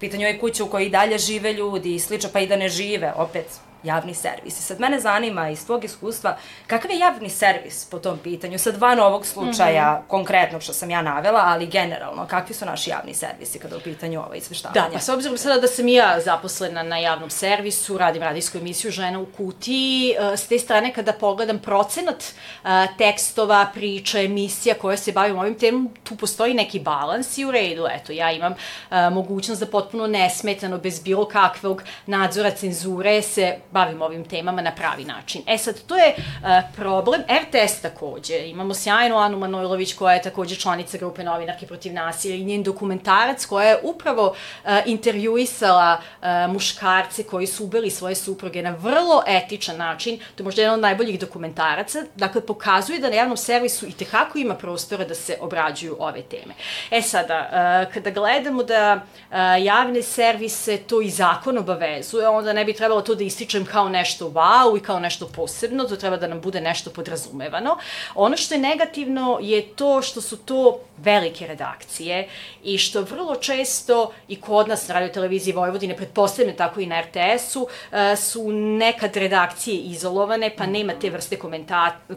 pitanju 0.00 0.26
je 0.26 0.38
kuća 0.38 0.64
u 0.64 0.68
kojoj 0.68 0.86
i 0.86 0.90
dalje 0.90 1.18
žive 1.18 1.52
ljudi 1.52 1.94
i 1.94 2.00
slično, 2.00 2.30
pa 2.32 2.40
i 2.40 2.46
da 2.46 2.56
ne 2.56 2.68
žive, 2.68 3.12
opet 3.16 3.46
javni 3.84 4.14
servis. 4.14 4.60
I 4.60 4.62
sad 4.62 4.80
mene 4.80 5.00
zanima 5.00 5.50
iz 5.50 5.66
tvog 5.66 5.84
iskustva, 5.84 6.36
kakav 6.66 6.90
je 6.90 6.98
javni 6.98 7.30
servis 7.30 7.84
po 7.84 7.98
tom 7.98 8.18
pitanju? 8.18 8.58
Sad 8.58 8.76
van 8.76 9.00
ovog 9.00 9.26
slučaja 9.26 9.92
mm 9.92 9.96
-hmm. 9.96 10.08
konkretnog 10.08 10.62
što 10.62 10.72
sam 10.72 10.90
ja 10.90 11.02
navela, 11.02 11.42
ali 11.44 11.66
generalno, 11.66 12.26
kakvi 12.26 12.54
su 12.54 12.66
naši 12.66 12.90
javni 12.90 13.14
servisi 13.14 13.58
kada 13.58 13.74
je 13.74 13.78
u 13.78 13.82
pitanju 13.82 14.20
ova 14.20 14.36
izveštavanja? 14.36 14.88
Da, 14.88 14.92
pa 14.92 15.00
s 15.00 15.08
obzirom 15.08 15.38
sada 15.38 15.60
da 15.60 15.66
sam 15.66 15.88
ja 15.88 16.20
zaposlena 16.20 16.82
na 16.82 16.98
javnom 16.98 17.30
servisu, 17.30 17.98
radim 17.98 18.22
radijsku 18.22 18.58
emisiju 18.58 18.90
Žena 18.90 19.20
u 19.20 19.26
kutiji, 19.26 20.14
e, 20.32 20.36
s 20.36 20.48
te 20.48 20.58
strane 20.58 20.92
kada 20.92 21.12
pogledam 21.12 21.58
procenat 21.58 22.24
e, 22.24 22.68
tekstova, 22.98 23.66
priča, 23.74 24.20
emisija 24.20 24.74
koje 24.74 24.96
se 24.96 25.12
bavim 25.12 25.38
ovim 25.38 25.58
temom, 25.58 25.90
tu 26.04 26.16
postoji 26.16 26.54
neki 26.54 26.80
balans 26.80 27.38
i 27.38 27.44
u 27.44 27.50
redu. 27.50 27.86
Eto, 27.90 28.12
ja 28.12 28.32
imam 28.32 28.54
e, 28.90 29.10
mogućnost 29.10 29.60
da 29.60 29.66
potpuno 29.66 30.06
nesmetano, 30.06 30.78
bez 30.78 31.02
bilo 31.02 31.28
kakvog 31.28 31.82
nadzora, 32.06 32.50
cenzure, 32.50 33.22
se 33.22 33.56
bavim 33.74 34.02
ovim 34.02 34.24
temama 34.24 34.62
na 34.62 34.72
pravi 34.74 35.04
način. 35.04 35.42
E 35.46 35.58
sad, 35.58 35.82
to 35.86 35.96
je 35.96 36.14
uh, 36.16 36.46
problem. 36.76 37.22
RTS 37.42 37.80
takođe. 37.82 38.38
Imamo 38.48 38.74
sjajnu 38.74 39.16
Anu 39.18 39.38
Manojlović 39.38 39.94
koja 39.94 40.14
je 40.14 40.22
takođe 40.22 40.56
članica 40.56 40.98
grupe 40.98 41.24
novinarke 41.24 41.66
protiv 41.66 41.92
nasilja 41.92 42.34
i 42.34 42.44
njen 42.44 42.62
dokumentarac 42.62 43.46
koja 43.46 43.68
je 43.68 43.80
upravo 43.82 44.26
uh, 44.26 44.70
intervjuisala 44.86 45.98
uh, 45.98 46.52
muškarce 46.52 47.22
koji 47.22 47.46
su 47.46 47.64
ubili 47.64 47.90
svoje 47.90 48.14
supruge 48.14 48.62
na 48.62 48.70
vrlo 48.70 49.22
etičan 49.26 49.76
način. 49.76 50.18
To 50.18 50.42
je 50.42 50.44
možda 50.44 50.62
jedan 50.62 50.74
od 50.74 50.80
najboljih 50.80 51.20
dokumentaraca. 51.20 52.04
Dakle, 52.16 52.40
pokazuje 52.46 52.98
da 52.98 53.10
na 53.10 53.16
javnom 53.16 53.36
servisu 53.36 53.86
i 53.86 53.92
tekako 53.92 54.38
ima 54.38 54.54
prostora 54.54 55.04
da 55.04 55.14
se 55.14 55.36
obrađuju 55.40 55.96
ove 55.98 56.22
teme. 56.22 56.54
E 56.90 57.02
sada, 57.02 57.38
uh, 57.50 57.94
kada 57.94 58.10
gledamo 58.10 58.62
da 58.62 58.94
uh, 58.94 59.36
javne 59.64 60.02
servise 60.02 60.76
to 60.76 61.00
i 61.00 61.10
zakon 61.10 61.58
obavezuje, 61.58 62.28
onda 62.28 62.52
ne 62.52 62.64
bi 62.64 62.72
trebalo 62.72 63.02
to 63.02 63.14
da 63.14 63.24
ističem 63.24 63.63
kažem 63.64 63.72
kao 63.72 63.88
nešto 63.88 64.30
wow 64.30 64.76
i 64.76 64.80
kao 64.80 65.00
nešto 65.00 65.28
posebno, 65.28 65.84
to 65.84 65.96
treba 65.96 66.16
da 66.16 66.28
nam 66.28 66.40
bude 66.40 66.60
nešto 66.60 66.90
podrazumevano. 66.90 67.78
Ono 68.14 68.36
što 68.36 68.54
je 68.54 68.60
negativno 68.60 69.38
je 69.42 69.62
to 69.76 70.02
što 70.02 70.20
su 70.20 70.36
to 70.36 70.80
velike 70.98 71.46
redakcije 71.46 72.28
i 72.64 72.78
što 72.78 73.02
vrlo 73.02 73.36
često 73.36 74.12
i 74.28 74.40
kod 74.40 74.68
nas 74.68 74.88
na 74.88 74.94
radio 74.94 75.08
televiziji 75.08 75.54
Vojvodine, 75.54 75.96
pretpostavljeno 75.96 76.56
tako 76.56 76.80
i 76.80 76.86
na 76.86 77.00
RTS-u, 77.00 77.66
e, 77.92 78.16
su 78.16 78.52
nekad 78.52 79.16
redakcije 79.16 79.76
izolovane, 79.76 80.50
pa 80.56 80.66
nema 80.66 80.92
te 81.00 81.10
vrste 81.10 81.36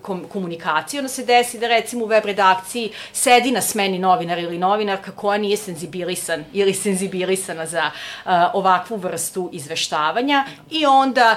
kom, 0.02 0.26
komunikacije. 0.30 1.00
Ono 1.00 1.10
se 1.10 1.26
desi 1.26 1.60
da 1.60 1.68
recimo 1.68 2.06
u 2.06 2.08
web 2.08 2.26
redakciji 2.26 2.92
sedi 3.14 3.52
na 3.52 3.62
smeni 3.62 4.00
novinar 4.00 4.40
ili 4.40 4.58
novinarka 4.58 5.12
koja 5.12 5.38
nije 5.38 5.58
senzibilisan 5.58 6.46
ili 6.54 6.74
senzibilisana 6.74 7.66
za 7.66 7.92
uh, 8.26 8.32
ovakvu 8.54 8.98
vrstu 8.98 9.50
izveštavanja 9.54 10.46
i 10.70 10.86
onda 10.86 11.37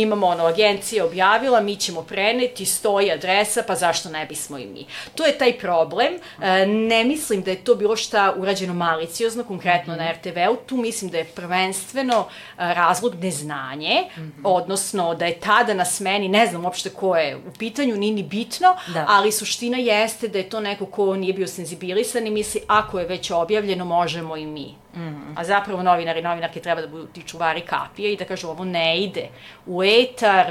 imamo 0.00 0.26
ono, 0.26 0.44
agencija 0.44 1.04
objavila, 1.04 1.60
mi 1.60 1.76
ćemo 1.76 2.02
preneti, 2.02 2.66
stoji 2.66 3.12
adresa, 3.12 3.62
pa 3.66 3.74
zašto 3.74 4.08
ne 4.08 4.26
bismo 4.26 4.58
i 4.58 4.66
mi. 4.66 4.86
To 5.14 5.26
je 5.26 5.38
taj 5.38 5.58
problem. 5.58 6.12
E, 6.42 6.66
ne 6.66 7.04
mislim 7.04 7.42
da 7.42 7.50
je 7.50 7.64
to 7.64 7.74
bilo 7.74 7.96
šta 7.96 8.34
urađeno 8.36 8.74
maliciozno, 8.74 9.44
konkretno 9.44 9.96
na 9.96 10.12
RTV-u. 10.12 10.56
Tu 10.66 10.76
mislim 10.76 11.10
da 11.10 11.18
je 11.18 11.24
prvenstveno 11.24 12.26
e, 12.28 12.74
razlog 12.74 13.14
neznanje, 13.14 14.04
mm 14.16 14.20
-hmm. 14.20 14.40
odnosno 14.44 15.14
da 15.14 15.26
je 15.26 15.40
tada 15.40 15.74
na 15.74 15.84
smeni, 15.84 16.28
ne 16.28 16.46
znam 16.46 16.64
uopšte 16.64 16.90
ko 16.90 17.16
je 17.16 17.36
u 17.36 17.52
pitanju, 17.58 17.96
nije 17.96 18.14
ni 18.14 18.22
bitno, 18.22 18.76
da. 18.94 19.06
ali 19.08 19.32
suština 19.32 19.78
jeste 19.78 20.28
da 20.28 20.38
je 20.38 20.48
to 20.48 20.60
neko 20.60 20.86
ko 20.86 21.16
nije 21.16 21.32
bio 21.32 21.46
senzibilisan 21.46 22.26
i 22.26 22.30
misli 22.30 22.60
ako 22.66 22.98
je 22.98 23.06
već 23.06 23.30
objavljeno, 23.30 23.84
možemo 23.84 24.36
i 24.36 24.46
mi. 24.46 24.74
Mm. 24.96 25.38
A 25.38 25.44
zapravo 25.44 25.82
novinari 25.82 26.20
i 26.20 26.22
novinarke 26.22 26.60
treba 26.60 26.80
da 26.80 26.86
budu 26.86 27.06
ti 27.06 27.22
čuvari 27.26 27.60
kapije 27.60 28.12
i 28.12 28.16
da 28.16 28.24
kažu 28.24 28.48
ovo 28.48 28.64
ne 28.64 29.00
ide 29.00 29.28
u 29.66 29.83
etar, 29.84 30.46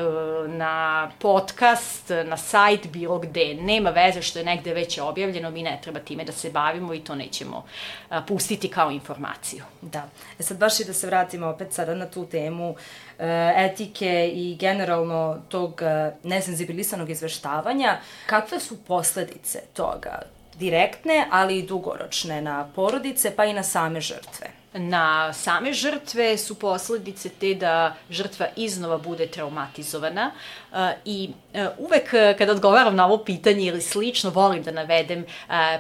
na 0.48 1.12
podcast, 1.20 2.10
na 2.26 2.38
sajt, 2.38 2.88
bilo 2.88 3.20
gde. 3.20 3.54
Nema 3.54 3.90
veze 3.90 4.22
što 4.22 4.40
je 4.40 4.46
negde 4.46 4.74
već 4.74 4.98
objavljeno, 4.98 5.52
mi 5.52 5.64
ne 5.64 5.80
treba 5.84 6.00
time 6.00 6.24
da 6.24 6.32
se 6.32 6.50
bavimo 6.50 6.94
i 6.94 7.00
to 7.00 7.16
nećemo 7.16 7.66
a, 8.10 8.22
pustiti 8.22 8.68
kao 8.68 8.92
informaciju. 8.92 9.64
Da. 9.82 10.10
E 10.40 10.44
sad 10.44 10.58
baš 10.58 10.80
i 10.80 10.86
da 10.86 10.94
se 10.94 11.08
vratimo 11.08 11.48
opet 11.48 11.74
sada 11.74 11.96
na 11.96 12.06
tu 12.06 12.26
temu 12.26 12.76
e, 13.20 13.54
etike 13.58 14.32
i 14.34 14.56
generalno 14.60 15.42
tog 15.50 15.82
e, 15.82 16.12
nesenzibilisanog 16.24 17.10
izveštavanja. 17.10 17.98
Kakve 18.26 18.60
su 18.60 18.84
posledice 18.84 19.60
toga? 19.74 20.20
direktne, 20.56 21.28
ali 21.32 21.58
i 21.58 21.68
dugoročne 21.68 22.42
na 22.42 22.70
porodice, 22.76 23.36
pa 23.36 23.46
i 23.46 23.54
na 23.54 23.64
same 23.64 24.02
žrtve. 24.02 24.63
Na 24.74 25.34
same 25.34 25.74
žrtve 25.74 26.38
su 26.38 26.56
posledice 26.56 27.30
te 27.30 27.54
da 27.54 27.96
žrtva 28.10 28.48
iznova 28.56 28.98
bude 28.98 29.28
traumatizovana 29.28 30.32
uh, 30.72 30.78
i 31.06 31.30
uh, 31.54 31.68
uvek 31.78 32.10
kada 32.38 32.52
odgovaram 32.52 32.96
na 32.96 33.06
ovo 33.06 33.18
pitanje 33.18 33.66
ili 33.66 33.82
slično 33.82 34.30
volim 34.30 34.64
da 34.64 34.72
navedem 34.72 35.26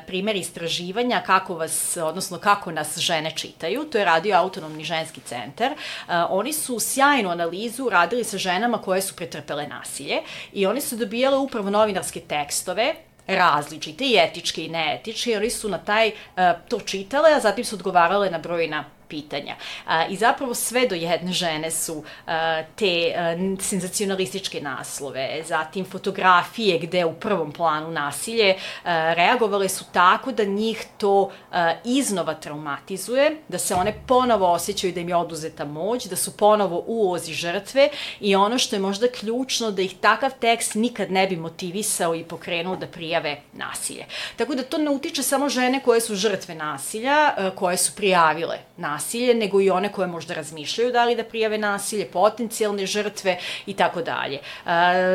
primer 0.08 0.36
istraživanja 0.36 1.22
kako 1.26 1.56
vas, 1.56 1.98
odnosno 1.98 2.38
kako 2.38 2.72
nas 2.72 2.98
žene 2.98 3.32
čitaju. 3.36 3.84
To 3.84 3.98
je 3.98 4.06
radio 4.06 4.38
Autonomni 4.38 4.84
ženski 4.84 5.22
centar. 5.22 5.72
Oni 6.30 6.54
su 6.54 6.80
sjajnu 6.80 7.30
analizu 7.30 7.90
radili 7.90 8.24
sa 8.24 8.38
ženama 8.38 8.78
koje 8.78 9.02
su 9.02 9.16
pretrpele 9.16 9.68
nasilje 9.68 10.22
i 10.54 10.66
oni 10.66 10.82
su 10.82 10.96
dobijale 10.96 11.38
upravo 11.38 11.70
novinarske 11.70 12.20
tekstove 12.20 12.96
različite 13.28 14.06
i 14.06 14.18
etičke 14.18 14.66
i 14.66 14.70
neetičke, 14.70 15.38
oni 15.38 15.50
su 15.50 15.70
na 15.70 15.78
taj, 15.78 16.08
uh, 16.08 16.44
to 16.70 16.80
čitale, 16.80 17.34
a 17.34 17.40
zatim 17.40 17.66
su 17.66 17.76
odgovarale 17.76 18.30
na 18.30 18.38
brojna 18.38 18.86
pitanja. 19.14 19.56
I 20.10 20.16
zapravo 20.16 20.54
sve 20.54 20.88
do 20.88 20.96
jedne 20.96 21.34
žene 21.34 21.72
su 21.72 22.04
te 22.76 23.14
senzacionalističke 23.60 24.62
naslove, 24.62 25.44
zatim 25.48 25.86
fotografije 25.86 26.80
gde 26.80 27.06
u 27.06 27.14
prvom 27.14 27.52
planu 27.52 27.92
nasilje 27.92 28.56
reagovale 29.16 29.70
su 29.70 29.86
tako 29.92 30.32
da 30.32 30.44
njih 30.44 30.86
to 30.98 31.32
iznova 31.86 32.34
traumatizuje, 32.34 33.38
da 33.48 33.58
se 33.58 33.76
one 33.76 33.94
ponovo 34.08 34.52
osjećaju 34.52 34.94
da 34.94 35.00
im 35.00 35.10
je 35.10 35.16
oduzeta 35.16 35.66
moć, 35.66 36.06
da 36.06 36.16
su 36.16 36.38
ponovo 36.38 36.84
u 36.88 37.12
ozi 37.12 37.34
žrtve 37.34 37.90
i 38.20 38.36
ono 38.36 38.58
što 38.58 38.76
je 38.76 38.80
možda 38.80 39.08
ključno 39.08 39.72
da 39.72 39.82
ih 39.82 39.96
takav 40.02 40.32
tekst 40.40 40.76
nikad 40.76 41.12
ne 41.12 41.28
bi 41.28 41.36
motivisao 41.38 42.16
i 42.16 42.24
pokrenuo 42.24 42.76
da 42.76 42.88
prijave 42.88 43.42
nasilje. 43.54 44.06
Tako 44.38 44.56
da 44.56 44.64
to 44.64 44.78
ne 44.78 44.90
utiče 44.90 45.24
samo 45.24 45.50
žene 45.50 45.82
koje 45.86 46.02
su 46.02 46.16
žrtve 46.16 46.56
nasilja, 46.56 47.34
koje 47.56 47.78
su 47.78 47.96
prijavile 47.96 48.58
nasilje, 48.78 49.03
nasilje, 49.04 49.34
nego 49.34 49.62
i 49.62 49.70
one 49.70 49.92
koje 49.92 50.08
možda 50.08 50.34
razmišljaju 50.34 50.92
da 50.92 51.06
li 51.06 51.16
da 51.16 51.24
prijave 51.24 51.58
nasilje, 51.58 52.06
potencijalne 52.06 52.86
žrtve 52.86 53.38
i 53.66 53.74
tako 53.74 54.02
dalje. 54.02 54.40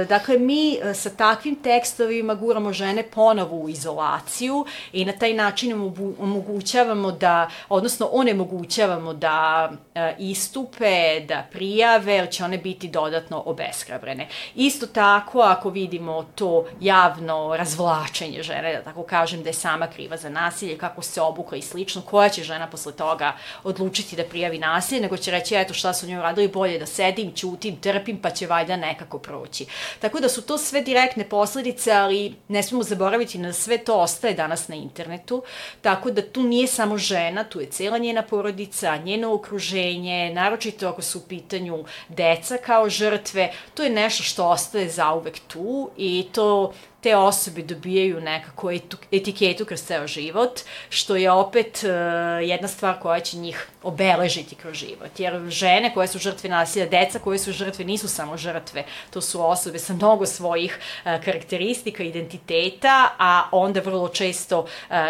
Dakle, 0.09 0.39
mi 0.39 0.75
e, 0.75 0.95
sa 0.95 1.11
takvim 1.11 1.57
tekstovima 1.57 2.35
guramo 2.35 2.73
žene 2.73 3.03
ponovo 3.03 3.57
u 3.57 3.69
izolaciju 3.69 4.67
i 4.93 5.05
na 5.05 5.13
taj 5.13 5.35
način 5.35 5.73
omogućavamo 6.19 7.13
da, 7.13 7.49
odnosno 7.69 8.09
onemogućavamo 8.13 9.15
da 9.15 9.71
e, 9.95 10.15
istupe, 10.19 11.21
da 11.21 11.47
prijave, 11.53 12.13
jer 12.13 12.31
će 12.31 12.45
one 12.45 12.59
biti 12.59 12.89
dodatno 12.89 13.43
obeshrabrene. 13.47 14.29
Isto 14.55 14.87
tako, 14.87 15.41
ako 15.41 15.71
vidimo 15.71 16.27
to 16.35 16.65
javno 16.81 17.57
razvlačenje 17.57 18.43
žene, 18.43 18.73
da 18.77 18.83
tako 18.83 19.03
kažem, 19.03 19.43
da 19.43 19.49
je 19.49 19.55
sama 19.55 19.87
kriva 19.87 20.17
za 20.17 20.29
nasilje, 20.29 20.79
kako 20.79 21.03
se 21.03 21.21
obukla 21.21 21.57
i 21.57 21.63
slično, 21.63 22.03
koja 22.03 22.29
će 22.29 22.43
žena 22.43 22.67
posle 22.67 22.93
toga 22.93 23.33
odlučiti 23.79 24.17
da 24.17 24.25
prijavi 24.25 24.59
nasilje, 24.59 25.01
nego 25.01 25.17
će 25.17 25.31
reći, 25.31 25.55
eto 25.55 25.75
šta 25.75 25.93
su 25.95 26.07
njoj 26.07 26.23
radili, 26.23 26.49
bolje 26.49 26.79
da 26.79 26.87
sedim, 26.87 27.33
ćutim, 27.35 27.77
trpim, 27.77 28.19
pa 28.23 28.31
će 28.31 28.47
valjda 28.47 28.77
nekako 28.77 29.19
proći. 29.19 29.67
Tako 30.01 30.21
da 30.21 30.29
su 30.29 30.43
to 30.43 30.59
sve 30.59 30.83
direktne 30.83 31.29
posledice, 31.29 31.93
ali 31.93 32.35
ne 32.49 32.63
smemo 32.63 32.83
zaboraviti 32.83 33.39
na 33.39 33.53
sve 33.53 33.79
to 33.79 34.01
ostaje 34.01 34.35
danas 34.35 34.69
na 34.69 34.75
internetu, 34.75 35.43
tako 35.81 36.11
da 36.11 36.23
tu 36.23 36.43
nije 36.43 36.67
samo 36.67 36.99
žena, 36.99 37.45
tu 37.45 37.61
je 37.61 37.67
cela 37.71 37.99
njena 37.99 38.23
porodica, 38.23 38.97
njeno 38.97 39.35
okruženje, 39.35 40.31
naročito 40.35 40.89
ako 40.89 41.03
su 41.03 41.19
u 41.19 41.29
pitanju 41.29 41.85
deca 42.09 42.57
kao 42.57 42.89
žrtve, 42.89 43.53
to 43.75 43.83
je 43.83 43.91
nešto 43.91 44.23
što 44.23 44.49
ostaje 44.49 44.89
zauvek 44.89 45.39
tu 45.49 45.91
i 45.97 46.27
to 46.33 46.73
te 47.01 47.17
osobe 47.17 47.63
dobijaju 47.63 48.21
nekako 48.21 48.71
etiketu 49.13 49.65
kroz 49.65 49.83
ceo 49.83 50.07
život, 50.07 50.61
što 50.89 51.17
je 51.17 51.31
opet 51.31 51.85
uh, 51.85 52.49
jedna 52.49 52.69
stvar 52.69 53.01
koja 53.01 53.21
će 53.21 53.37
njih 53.37 53.69
obeležiti 53.83 54.55
kroz 54.55 54.77
život. 54.77 55.21
Jer 55.21 55.41
žene 55.49 55.95
koje 55.95 56.09
su 56.09 56.19
žrtve 56.19 56.51
nasilja, 56.51 56.87
deca 56.87 57.19
koje 57.19 57.39
su 57.39 57.53
žrtve 57.53 57.85
nisu 57.85 58.09
samo 58.09 58.37
žrtve, 58.37 58.85
to 59.11 59.21
su 59.21 59.47
osobe 59.47 59.79
sa 59.79 59.95
mnogo 59.95 60.27
svojih 60.27 60.79
uh, 60.79 61.25
karakteristika, 61.25 62.03
identiteta, 62.03 63.09
a 63.19 63.49
onda 63.53 63.81
vrlo 63.81 64.09
često 64.09 64.61
uh, 64.61 64.69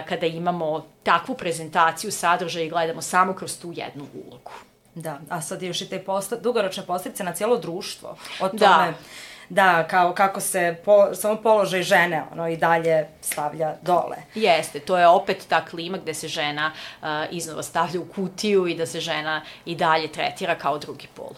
kada 0.08 0.26
imamo 0.26 0.86
takvu 1.02 1.34
prezentaciju 1.34 2.12
sadržaja 2.12 2.64
i 2.64 2.70
gledamo 2.70 3.02
samo 3.02 3.34
kroz 3.34 3.58
tu 3.58 3.72
jednu 3.76 4.06
ulogu. 4.14 4.50
Da, 4.94 5.20
a 5.28 5.40
sad 5.40 5.62
još 5.62 5.80
i 5.80 5.88
te 5.88 5.98
posta, 5.98 6.36
dugoročne 6.36 6.86
posledice 6.86 7.24
na 7.24 7.32
cijelo 7.32 7.56
društvo. 7.56 8.16
O 8.40 8.48
da. 8.48 8.58
tome, 8.58 8.86
da 8.86 8.94
da, 9.48 9.86
kao 9.90 10.14
kako 10.14 10.40
se 10.40 10.76
po, 10.84 11.14
samo 11.14 11.36
položaj 11.36 11.82
žene 11.82 12.24
ono 12.32 12.48
i 12.48 12.56
dalje 12.56 13.06
stavlja 13.20 13.74
dole. 13.82 14.16
Jeste, 14.34 14.80
to 14.80 14.98
je 14.98 15.08
opet 15.08 15.46
ta 15.48 15.64
klima 15.64 15.98
gde 15.98 16.14
se 16.14 16.28
žena 16.28 16.72
uh, 17.02 17.08
iznova 17.30 17.62
stavlja 17.62 18.00
u 18.00 18.04
kutiju 18.04 18.66
i 18.66 18.74
da 18.74 18.86
se 18.86 19.00
žena 19.00 19.42
i 19.64 19.74
dalje 19.74 20.12
tretira 20.12 20.54
kao 20.54 20.78
drugi 20.78 21.06
pol. 21.14 21.30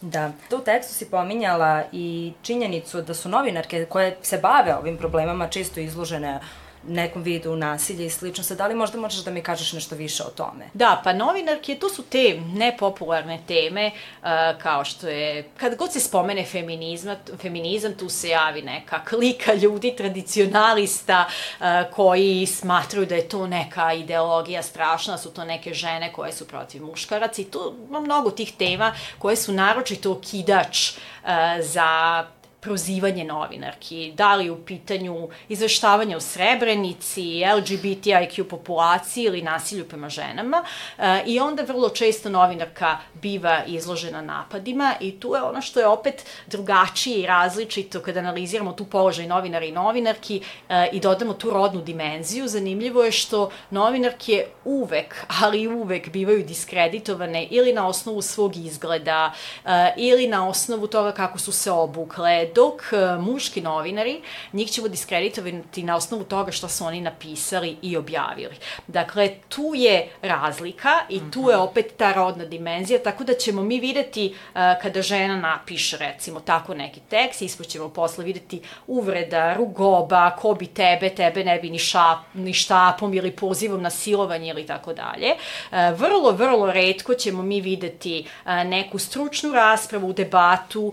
Da. 0.00 0.32
Tu 0.50 0.56
u 0.56 0.60
tekstu 0.60 0.94
si 0.94 1.10
pominjala 1.10 1.82
i 1.92 2.32
činjenicu 2.42 3.02
da 3.02 3.14
su 3.14 3.28
novinarke 3.28 3.84
koje 3.84 4.16
se 4.22 4.38
bave 4.38 4.76
ovim 4.76 4.96
problemama 4.96 5.48
čisto 5.48 5.80
izložene 5.80 6.40
nekom 6.88 7.22
vidu 7.22 7.56
nasilja 7.56 8.04
i 8.04 8.10
slično. 8.10 8.44
Sad, 8.44 8.58
da 8.58 8.66
li 8.66 8.74
možda 8.74 9.00
možeš 9.00 9.24
da 9.24 9.30
mi 9.30 9.42
kažeš 9.42 9.72
nešto 9.72 9.94
više 9.94 10.22
o 10.22 10.30
tome? 10.30 10.68
Da, 10.74 11.00
pa 11.04 11.12
novinarke, 11.12 11.74
to 11.74 11.88
su 11.88 12.02
te 12.02 12.40
nepopularne 12.54 13.40
teme, 13.46 13.90
uh, 14.22 14.28
kao 14.62 14.84
što 14.84 15.08
je, 15.08 15.48
kad 15.56 15.76
god 15.76 15.92
se 15.92 16.00
spomene 16.00 16.44
feminizma, 16.44 17.16
feminizam, 17.38 17.94
tu 17.94 18.08
se 18.08 18.28
javi 18.28 18.62
neka 18.62 19.04
klika 19.04 19.54
ljudi, 19.54 19.94
tradicionalista, 19.96 21.24
uh, 21.60 21.66
koji 21.92 22.46
smatruju 22.46 23.06
da 23.06 23.14
je 23.14 23.28
to 23.28 23.46
neka 23.46 23.92
ideologija 23.92 24.62
strašna, 24.62 25.18
su 25.18 25.30
to 25.30 25.44
neke 25.44 25.74
žene 25.74 26.12
koje 26.12 26.32
su 26.32 26.48
protiv 26.48 26.84
muškaraca 26.84 27.42
i 27.42 27.44
tu 27.44 27.74
ima 27.88 28.00
mnogo 28.00 28.30
tih 28.30 28.52
tema 28.58 28.94
koje 29.18 29.36
su 29.36 29.52
naročito 29.52 30.12
okidač 30.12 30.90
uh, 30.90 31.30
za 31.60 32.24
prozivanje 32.60 33.24
novinarki, 33.24 34.12
da 34.16 34.34
li 34.34 34.50
u 34.50 34.64
pitanju 34.64 35.28
izveštavanja 35.48 36.16
o 36.16 36.20
Srebrenici, 36.20 37.42
LGBTIQ 37.56 38.44
populaciji 38.44 39.24
ili 39.24 39.42
nasilju 39.42 39.88
prema 39.88 40.08
ženama 40.08 40.64
e, 40.98 41.22
i 41.26 41.40
onda 41.40 41.62
vrlo 41.62 41.88
često 41.88 42.28
novinarka 42.28 42.98
biva 43.22 43.64
izložena 43.66 44.20
napadima 44.22 44.94
i 45.00 45.20
tu 45.20 45.34
je 45.34 45.42
ono 45.42 45.62
što 45.62 45.80
je 45.80 45.86
opet 45.86 46.26
drugačije 46.46 47.20
i 47.20 47.26
različito 47.26 48.00
kada 48.00 48.20
analiziramo 48.20 48.72
tu 48.72 48.84
položaj 48.84 49.26
novinara 49.26 49.64
i 49.64 49.72
novinarki 49.72 50.42
e, 50.68 50.88
i 50.92 51.00
dodamo 51.00 51.34
tu 51.34 51.50
rodnu 51.50 51.80
dimenziju. 51.80 52.48
Zanimljivo 52.48 53.04
je 53.04 53.12
što 53.12 53.50
novinarke 53.70 54.46
uvek, 54.64 55.24
ali 55.40 55.68
uvek 55.68 56.10
bivaju 56.10 56.44
diskreditovane 56.44 57.46
ili 57.50 57.72
na 57.72 57.88
osnovu 57.88 58.22
svog 58.22 58.56
izgleda 58.56 59.32
e, 59.64 59.94
ili 59.96 60.26
na 60.26 60.48
osnovu 60.48 60.86
toga 60.86 61.12
kako 61.12 61.38
su 61.38 61.52
se 61.52 61.70
obukle, 61.70 62.49
dok 62.54 62.82
e, 62.92 63.18
muški 63.18 63.60
novinari, 63.60 64.20
njih 64.52 64.70
ćemo 64.70 64.88
diskreditovati 64.88 65.82
na 65.82 65.96
osnovu 65.96 66.24
toga 66.24 66.52
što 66.52 66.68
su 66.68 66.84
oni 66.84 67.00
napisali 67.00 67.76
i 67.82 67.96
objavili. 67.96 68.54
Dakle, 68.86 69.30
tu 69.48 69.72
je 69.74 70.08
razlika 70.22 70.90
i 71.08 71.20
tu 71.30 71.40
je 71.40 71.56
mhm. 71.56 71.64
opet 71.64 71.92
ta 71.96 72.12
rodna 72.12 72.44
dimenzija, 72.44 73.02
tako 73.02 73.24
da 73.24 73.34
ćemo 73.34 73.62
mi 73.62 73.80
videti 73.80 74.34
uh, 74.34 74.60
kada 74.82 75.02
žena 75.02 75.36
napiše, 75.36 75.96
recimo, 75.96 76.40
tako 76.40 76.74
neki 76.74 77.00
tekst, 77.00 77.42
ispod 77.42 77.66
ćemo 77.66 77.88
posle 77.88 78.24
videti 78.24 78.62
uvreda, 78.86 79.54
rugoba, 79.54 80.30
ko 80.30 80.54
bi 80.54 80.66
tebe, 80.66 81.08
tebe 81.08 81.44
ne 81.44 81.58
bi 81.58 81.70
ni, 81.70 81.78
šap, 81.78 82.18
ni 82.34 82.52
štapom 82.52 83.14
ili 83.14 83.30
pozivom 83.30 83.82
na 83.82 83.90
silovanje 83.90 84.50
ili 84.50 84.66
tako 84.66 84.92
dalje. 84.92 85.28
E, 85.28 85.92
vrlo, 85.92 86.32
vrlo 86.32 86.72
redko 86.72 87.14
ćemo 87.14 87.42
mi 87.42 87.60
videti 87.60 88.26
neku 88.64 88.98
stručnu 88.98 89.52
raspravu, 89.52 90.12
debatu 90.12 90.92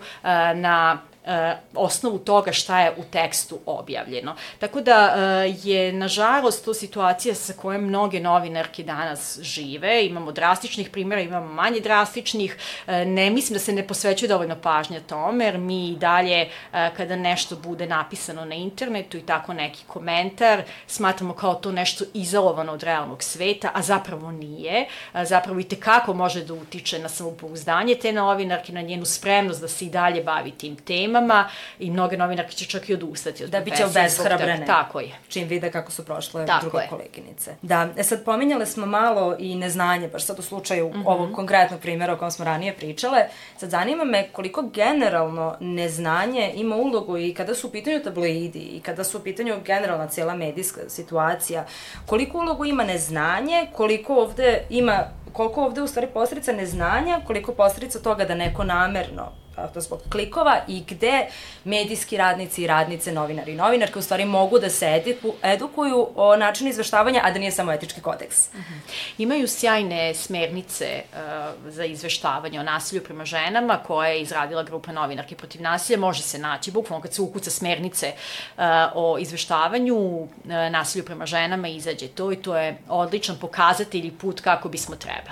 na 0.55 0.97
e, 1.27 1.57
osnovu 1.75 2.19
toga 2.19 2.51
šta 2.51 2.81
je 2.81 2.93
u 2.97 3.03
tekstu 3.03 3.59
objavljeno. 3.65 4.35
Tako 4.59 4.81
da 4.81 5.15
e, 5.15 5.53
je, 5.63 5.93
nažalost, 5.93 6.65
to 6.65 6.73
situacija 6.73 7.35
sa 7.35 7.53
kojom 7.53 7.83
mnoge 7.83 8.19
novinarke 8.19 8.83
danas 8.83 9.39
žive. 9.41 10.05
Imamo 10.05 10.31
drastičnih 10.31 10.89
primjera, 10.89 11.21
imamo 11.21 11.53
manje 11.53 11.79
drastičnih. 11.79 12.57
E, 12.87 13.05
ne 13.05 13.29
mislim 13.29 13.53
da 13.53 13.59
se 13.59 13.73
ne 13.73 13.87
posvećuje 13.87 14.29
dovoljno 14.29 14.55
pažnja 14.61 14.99
tome, 14.99 15.45
jer 15.45 15.57
mi 15.57 15.89
i 15.89 15.95
dalje, 15.95 16.49
kada 16.71 17.15
nešto 17.15 17.55
bude 17.55 17.87
napisano 17.87 18.45
na 18.45 18.55
internetu 18.55 19.17
i 19.17 19.21
tako 19.21 19.53
neki 19.53 19.83
komentar, 19.87 20.61
smatramo 20.87 21.33
kao 21.33 21.55
to 21.55 21.71
nešto 21.71 22.05
izolovano 22.13 22.73
od 22.73 22.83
realnog 22.83 23.23
sveta, 23.23 23.71
a 23.73 23.81
zapravo 23.81 24.31
nije. 24.31 24.87
Zapravo 25.23 25.59
i 25.59 25.63
tekako 25.63 26.13
može 26.13 26.43
da 26.43 26.53
utiče 26.53 26.99
na 26.99 27.09
samopouzdanje 27.09 27.95
te 27.95 28.11
novinarke, 28.11 28.73
na 28.73 28.81
njenu 28.81 29.05
spremnost 29.05 29.61
da 29.61 29.67
se 29.67 29.85
i 29.85 29.89
dalje 29.89 30.23
bavi 30.23 30.51
tim 30.51 30.75
temama 30.75 31.16
temama 31.17 31.49
i 31.79 31.91
mnoge 31.91 32.17
novinarke 32.17 32.51
će 32.51 32.65
čak 32.65 32.89
i 32.89 32.93
odustati 32.93 33.43
od 33.43 33.49
da 33.49 33.59
biće 33.59 33.85
obeshrabrene. 33.85 34.65
Tako 34.65 34.99
je. 34.99 35.11
Čim 35.27 35.47
vide 35.47 35.71
kako 35.71 35.91
su 35.91 36.05
prošle 36.05 36.45
Tako 36.45 36.61
druge 36.61 36.83
je. 36.83 36.87
koleginice. 36.89 37.55
Da, 37.61 37.89
e 37.97 38.03
sad 38.03 38.25
pominjale 38.25 38.65
smo 38.65 38.85
malo 38.85 39.35
i 39.39 39.55
neznanje, 39.55 40.07
baš 40.07 40.25
sad 40.25 40.39
u 40.39 40.41
slučaju 40.41 40.89
mm 40.89 40.93
-hmm. 40.93 41.03
ovog 41.05 41.35
konkretnog 41.35 41.79
primjera 41.79 42.13
o 42.13 42.17
kojem 42.17 42.31
smo 42.31 42.45
ranije 42.45 42.73
pričale. 42.73 43.25
Sad 43.57 43.69
zanima 43.69 44.03
me 44.03 44.27
koliko 44.31 44.61
generalno 44.61 45.55
neznanje 45.59 46.51
ima 46.55 46.75
ulogu 46.75 47.17
i 47.17 47.33
kada 47.33 47.55
su 47.55 47.67
u 47.67 47.71
pitanju 47.71 48.03
tabloidi 48.03 48.59
i 48.59 48.79
kada 48.79 49.03
su 49.03 49.17
u 49.17 49.21
pitanju 49.21 49.55
generalna 49.65 50.07
cijela 50.07 50.35
medijska 50.35 50.81
situacija, 50.87 51.65
koliko 52.05 52.37
ulogu 52.37 52.65
ima 52.65 52.83
neznanje, 52.83 53.67
koliko 53.73 54.15
ovde 54.15 54.61
ima 54.69 55.03
koliko 55.37 55.63
ovde 55.63 55.81
u 55.81 55.87
stvari 55.87 56.07
posledica 56.13 56.51
neznanja, 56.51 57.19
koliko 57.27 57.51
posledica 57.51 57.99
toga 57.99 58.25
da 58.25 58.35
neko 58.35 58.63
namerno 58.63 59.31
to 59.73 59.81
zbog 59.81 59.99
klikova 60.11 60.59
i 60.67 60.83
gde 60.87 61.27
medijski 61.63 62.17
radnici 62.17 62.63
i 62.63 62.67
radnice, 62.67 63.11
novinari 63.11 63.51
i 63.51 63.55
novinarke 63.55 63.99
u 63.99 64.01
stvari 64.01 64.25
mogu 64.25 64.59
da 64.59 64.69
se 64.69 64.85
ediku, 64.85 65.33
edukuju 65.43 66.09
o 66.15 66.35
načinu 66.35 66.69
izveštavanja, 66.69 67.21
a 67.23 67.31
da 67.31 67.39
nije 67.39 67.51
samo 67.51 67.71
etički 67.71 68.01
kodeks. 68.01 68.53
Mm 68.53 68.57
-hmm. 68.57 68.79
Imaju 69.17 69.47
sjajne 69.47 70.13
smernice 70.13 71.01
uh, 71.13 71.71
za 71.71 71.85
izveštavanje 71.85 72.59
o 72.59 72.63
nasilju 72.63 73.03
prema 73.03 73.25
ženama 73.25 73.77
koje 73.87 74.11
je 74.11 74.21
izradila 74.21 74.63
grupa 74.63 74.91
novinarke 74.91 75.35
protiv 75.35 75.61
nasilja. 75.61 75.99
Može 75.99 76.21
se 76.21 76.37
naći, 76.37 76.71
bukvalno 76.71 77.01
kad 77.01 77.13
se 77.13 77.21
ukuca 77.21 77.49
smernice 77.49 78.11
uh, 78.57 78.63
o 78.95 79.17
izveštavanju 79.17 79.95
uh, 79.95 80.29
nasilju 80.71 81.05
prema 81.05 81.25
ženama 81.25 81.67
izađe 81.67 82.07
to 82.07 82.31
i 82.31 82.35
to 82.35 82.57
je 82.57 82.77
odličan 82.89 83.35
pokazatelj 83.41 84.07
i 84.07 84.11
put 84.11 84.41
kako 84.41 84.69
bismo 84.69 84.95
trebali. 84.95 85.26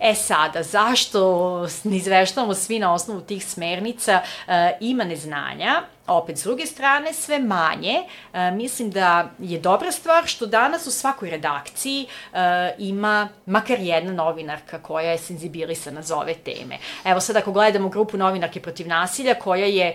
E 0.00 0.14
sada, 0.14 0.62
zašto 0.62 1.68
ne 1.84 1.96
izveštavamo 1.96 2.54
svi 2.54 2.78
na 2.78 2.94
osnovu 2.94 3.20
tih 3.20 3.46
smernica, 3.46 4.20
uh, 4.22 4.52
ima 4.80 5.04
neznanja, 5.04 5.82
opet 6.08 6.38
s 6.38 6.42
druge 6.42 6.66
strane 6.66 7.12
sve 7.12 7.38
manje. 7.38 8.02
E, 8.32 8.50
mislim 8.50 8.90
da 8.90 9.30
je 9.38 9.58
dobra 9.58 9.92
stvar 9.92 10.26
što 10.26 10.46
danas 10.46 10.86
u 10.86 10.90
svakoj 10.90 11.30
redakciji 11.30 12.06
e, 12.32 12.38
ima 12.78 13.28
makar 13.46 13.80
jedna 13.80 14.12
novinarka 14.12 14.78
koja 14.78 15.10
je 15.10 15.18
senzibilisana 15.18 16.02
za 16.02 16.16
ove 16.16 16.34
teme. 16.34 16.78
Evo 17.04 17.20
sad 17.20 17.36
ako 17.36 17.52
gledamo 17.52 17.88
grupu 17.88 18.16
novinarke 18.16 18.60
protiv 18.60 18.88
nasilja 18.88 19.34
koja 19.34 19.66
je 19.66 19.86
e, 19.88 19.94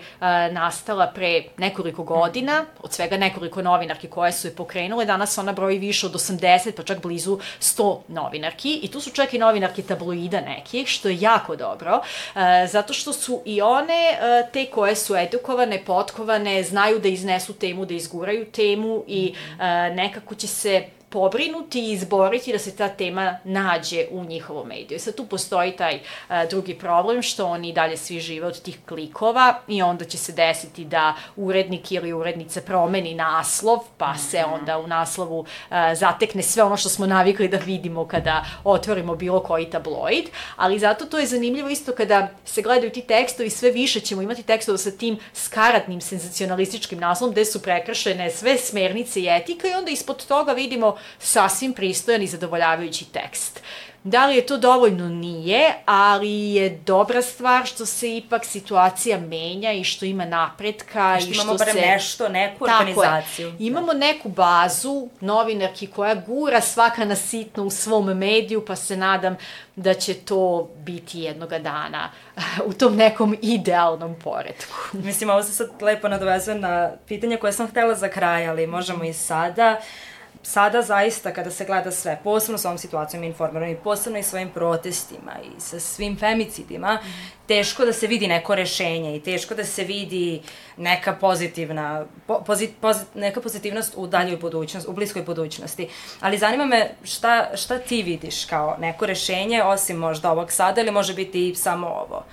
nastala 0.52 1.06
pre 1.14 1.42
nekoliko 1.56 2.02
godina, 2.02 2.64
od 2.82 2.92
svega 2.92 3.16
nekoliko 3.16 3.62
novinarki 3.62 4.08
koje 4.08 4.32
su 4.32 4.48
je 4.48 4.54
pokrenule, 4.54 5.04
danas 5.04 5.38
ona 5.38 5.52
broji 5.52 5.78
više 5.78 6.06
od 6.06 6.12
80 6.12 6.72
pa 6.76 6.82
čak 6.82 7.02
blizu 7.02 7.38
100 7.60 7.98
novinarki 8.08 8.80
i 8.82 8.90
tu 8.90 9.00
su 9.00 9.10
čak 9.10 9.34
i 9.34 9.38
novinarke 9.38 9.82
tabloida 9.82 10.40
nekih, 10.40 10.88
što 10.88 11.08
je 11.08 11.20
jako 11.20 11.56
dobro, 11.56 12.00
e, 12.34 12.66
zato 12.66 12.92
što 12.92 13.12
su 13.12 13.42
i 13.44 13.62
one 13.62 14.18
e, 14.20 14.48
te 14.52 14.66
koje 14.66 14.96
su 14.96 15.16
edukovane, 15.16 15.82
potkovane, 16.04 16.62
znaju 16.62 16.98
da 16.98 17.08
iznesu 17.08 17.52
temu, 17.52 17.86
da 17.86 17.94
izguraju 17.94 18.44
temu 18.44 19.04
i 19.06 19.34
e, 19.60 19.64
nekako 19.94 20.34
će 20.34 20.46
se 20.46 20.84
pobrinuti 21.14 21.80
i 21.80 21.92
izboriti 21.92 22.52
da 22.52 22.58
se 22.58 22.76
ta 22.76 22.88
tema 22.88 23.38
nađe 23.44 24.06
u 24.10 24.24
njihovom 24.24 24.68
mediju. 24.68 24.96
I 24.96 24.98
sad 24.98 25.14
tu 25.14 25.26
postoji 25.26 25.76
taj 25.76 26.00
a, 26.28 26.42
e, 26.42 26.46
drugi 26.46 26.74
problem 26.78 27.22
što 27.22 27.46
oni 27.46 27.72
dalje 27.72 27.96
svi 27.96 28.20
žive 28.20 28.46
od 28.46 28.62
tih 28.62 28.78
klikova 28.88 29.60
i 29.68 29.82
onda 29.82 30.04
će 30.04 30.18
se 30.18 30.32
desiti 30.32 30.84
da 30.84 31.14
urednik 31.36 31.92
ili 31.92 32.12
urednica 32.12 32.60
promeni 32.60 33.14
naslov, 33.14 33.78
pa 33.98 34.16
se 34.16 34.40
mhm. 34.40 34.52
onda 34.52 34.78
u 34.78 34.86
naslovu 34.86 35.44
a, 35.70 35.90
e, 35.90 35.94
zatekne 35.94 36.42
sve 36.42 36.62
ono 36.62 36.76
što 36.76 36.88
smo 36.88 37.06
navikli 37.06 37.48
da 37.48 37.56
vidimo 37.56 38.06
kada 38.06 38.44
otvorimo 38.64 39.14
bilo 39.14 39.40
koji 39.40 39.70
tabloid, 39.70 40.24
ali 40.56 40.78
zato 40.78 41.04
to 41.04 41.18
je 41.18 41.26
zanimljivo 41.26 41.68
isto 41.68 41.92
kada 41.92 42.28
se 42.44 42.62
gledaju 42.62 42.90
ti 42.90 43.02
tekstovi, 43.02 43.50
sve 43.50 43.70
više 43.70 44.00
ćemo 44.00 44.22
imati 44.22 44.42
tekstova 44.42 44.78
sa 44.78 44.90
tim 44.90 45.18
skaratnim 45.34 46.00
senzacionalističkim 46.00 46.98
naslovom 46.98 47.32
gde 47.32 47.44
su 47.44 47.62
prekršene 47.62 48.30
sve 48.30 48.58
smernice 48.58 49.20
i 49.20 49.28
etika 49.28 49.68
i 49.68 49.74
onda 49.74 49.90
ispod 49.90 50.26
toga 50.26 50.52
vidimo 50.52 50.96
sasvim 51.18 51.72
pristojan 51.72 52.22
i 52.22 52.26
zadovoljavajući 52.26 53.04
tekst. 53.12 53.60
Da 54.04 54.26
li 54.26 54.36
je 54.36 54.46
to 54.46 54.56
dovoljno? 54.56 55.08
Nije, 55.08 55.74
ali 55.84 56.30
je 56.30 56.70
dobra 56.70 57.22
stvar 57.22 57.66
što 57.66 57.86
se 57.86 58.16
ipak 58.16 58.44
situacija 58.44 59.18
menja 59.18 59.72
i 59.72 59.84
što 59.84 60.04
ima 60.04 60.24
napretka 60.24 61.16
što 61.20 61.30
i 61.30 61.34
što 61.34 61.42
imamo 61.42 61.58
se... 61.58 61.72
nešto, 61.74 62.28
neku 62.28 62.66
Tako 62.66 62.78
organizaciju. 62.78 63.48
Je. 63.48 63.54
Imamo 63.58 63.92
da. 63.92 63.98
neku 63.98 64.28
bazu 64.28 65.08
novinarki 65.20 65.86
koja 65.86 66.14
gura 66.14 66.60
svaka 66.60 67.04
na 67.04 67.16
sitno 67.16 67.64
u 67.64 67.70
svom 67.70 68.18
mediju, 68.18 68.64
pa 68.64 68.76
se 68.76 68.96
nadam 68.96 69.36
da 69.76 69.94
će 69.94 70.14
to 70.14 70.70
biti 70.76 71.20
jednoga 71.20 71.58
dana 71.58 72.10
u 72.68 72.72
tom 72.72 72.96
nekom 72.96 73.36
idealnom 73.42 74.14
poredku. 74.24 74.74
Mislim, 74.92 75.30
ovo 75.30 75.42
se 75.42 75.52
sad 75.52 75.70
lepo 75.80 76.08
nadovezuje 76.08 76.58
na 76.58 76.90
pitanje 77.08 77.36
koje 77.36 77.52
sam 77.52 77.66
htela 77.66 77.94
za 77.94 78.08
kraj, 78.08 78.48
ali 78.48 78.66
možemo 78.66 79.04
i 79.04 79.12
sada. 79.12 79.76
Uh, 79.78 80.13
sada 80.44 80.82
zaista 80.82 81.32
kada 81.32 81.50
se 81.50 81.64
gleda 81.64 81.90
sve, 81.90 82.20
posebno 82.24 82.58
s 82.58 82.64
ovom 82.64 82.78
situacijom 82.78 83.24
informerom 83.24 83.68
i 83.68 83.76
posebno 83.76 84.18
i 84.18 84.22
svojim 84.22 84.50
protestima 84.50 85.32
i 85.44 85.60
sa 85.60 85.80
svim 85.80 86.18
femicidima, 86.18 86.98
teško 87.46 87.84
da 87.84 87.92
se 87.92 88.06
vidi 88.06 88.26
neko 88.26 88.54
rešenje 88.54 89.16
i 89.16 89.20
teško 89.20 89.54
da 89.54 89.64
se 89.64 89.84
vidi 89.84 90.42
neka 90.76 91.12
pozitivna, 91.12 92.04
po, 92.26 92.40
pozit, 92.46 92.70
pozit, 92.80 93.06
neka 93.14 93.40
pozitivnost 93.40 93.94
u 93.96 94.06
daljoj 94.06 94.36
budućnosti, 94.36 94.90
u 94.90 94.92
bliskoj 94.92 95.22
budućnosti. 95.22 95.88
Ali 96.20 96.38
zanima 96.38 96.64
me 96.64 96.94
šta, 97.04 97.56
šta 97.56 97.78
ti 97.78 98.02
vidiš 98.02 98.44
kao 98.44 98.76
neko 98.80 99.06
rešenje, 99.06 99.62
osim 99.62 99.96
možda 99.96 100.30
ovog 100.30 100.52
sada 100.52 100.80
ili 100.80 100.90
može 100.90 101.14
biti 101.14 101.48
i 101.48 101.54
samo 101.54 101.86
ovo? 101.86 102.24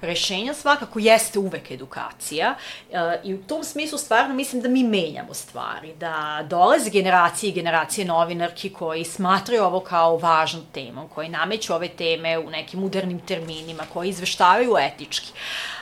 Rešenja 0.00 0.54
svakako 0.54 0.98
jeste 0.98 1.38
uvek 1.38 1.70
edukacija 1.70 2.54
e, 2.90 3.20
i 3.24 3.34
u 3.34 3.42
tom 3.42 3.64
smislu 3.64 3.98
stvarno 3.98 4.34
mislim 4.34 4.62
da 4.62 4.68
mi 4.68 4.84
menjamo 4.84 5.34
stvari, 5.34 5.94
da 6.00 6.46
dolaze 6.48 6.90
generacije 6.90 7.50
i 7.50 7.54
generacije 7.54 8.04
novinarki 8.04 8.72
koji 8.72 9.04
smatraju 9.04 9.64
ovo 9.64 9.80
kao 9.80 10.16
važnom 10.16 10.64
temom, 10.72 11.08
koji 11.08 11.28
nameću 11.28 11.74
ove 11.74 11.88
teme 11.88 12.38
u 12.38 12.50
nekim 12.50 12.84
udarnim 12.84 13.20
terminima, 13.20 13.82
koji 13.92 14.08
izveštavaju 14.08 14.76
etički. 14.80 15.32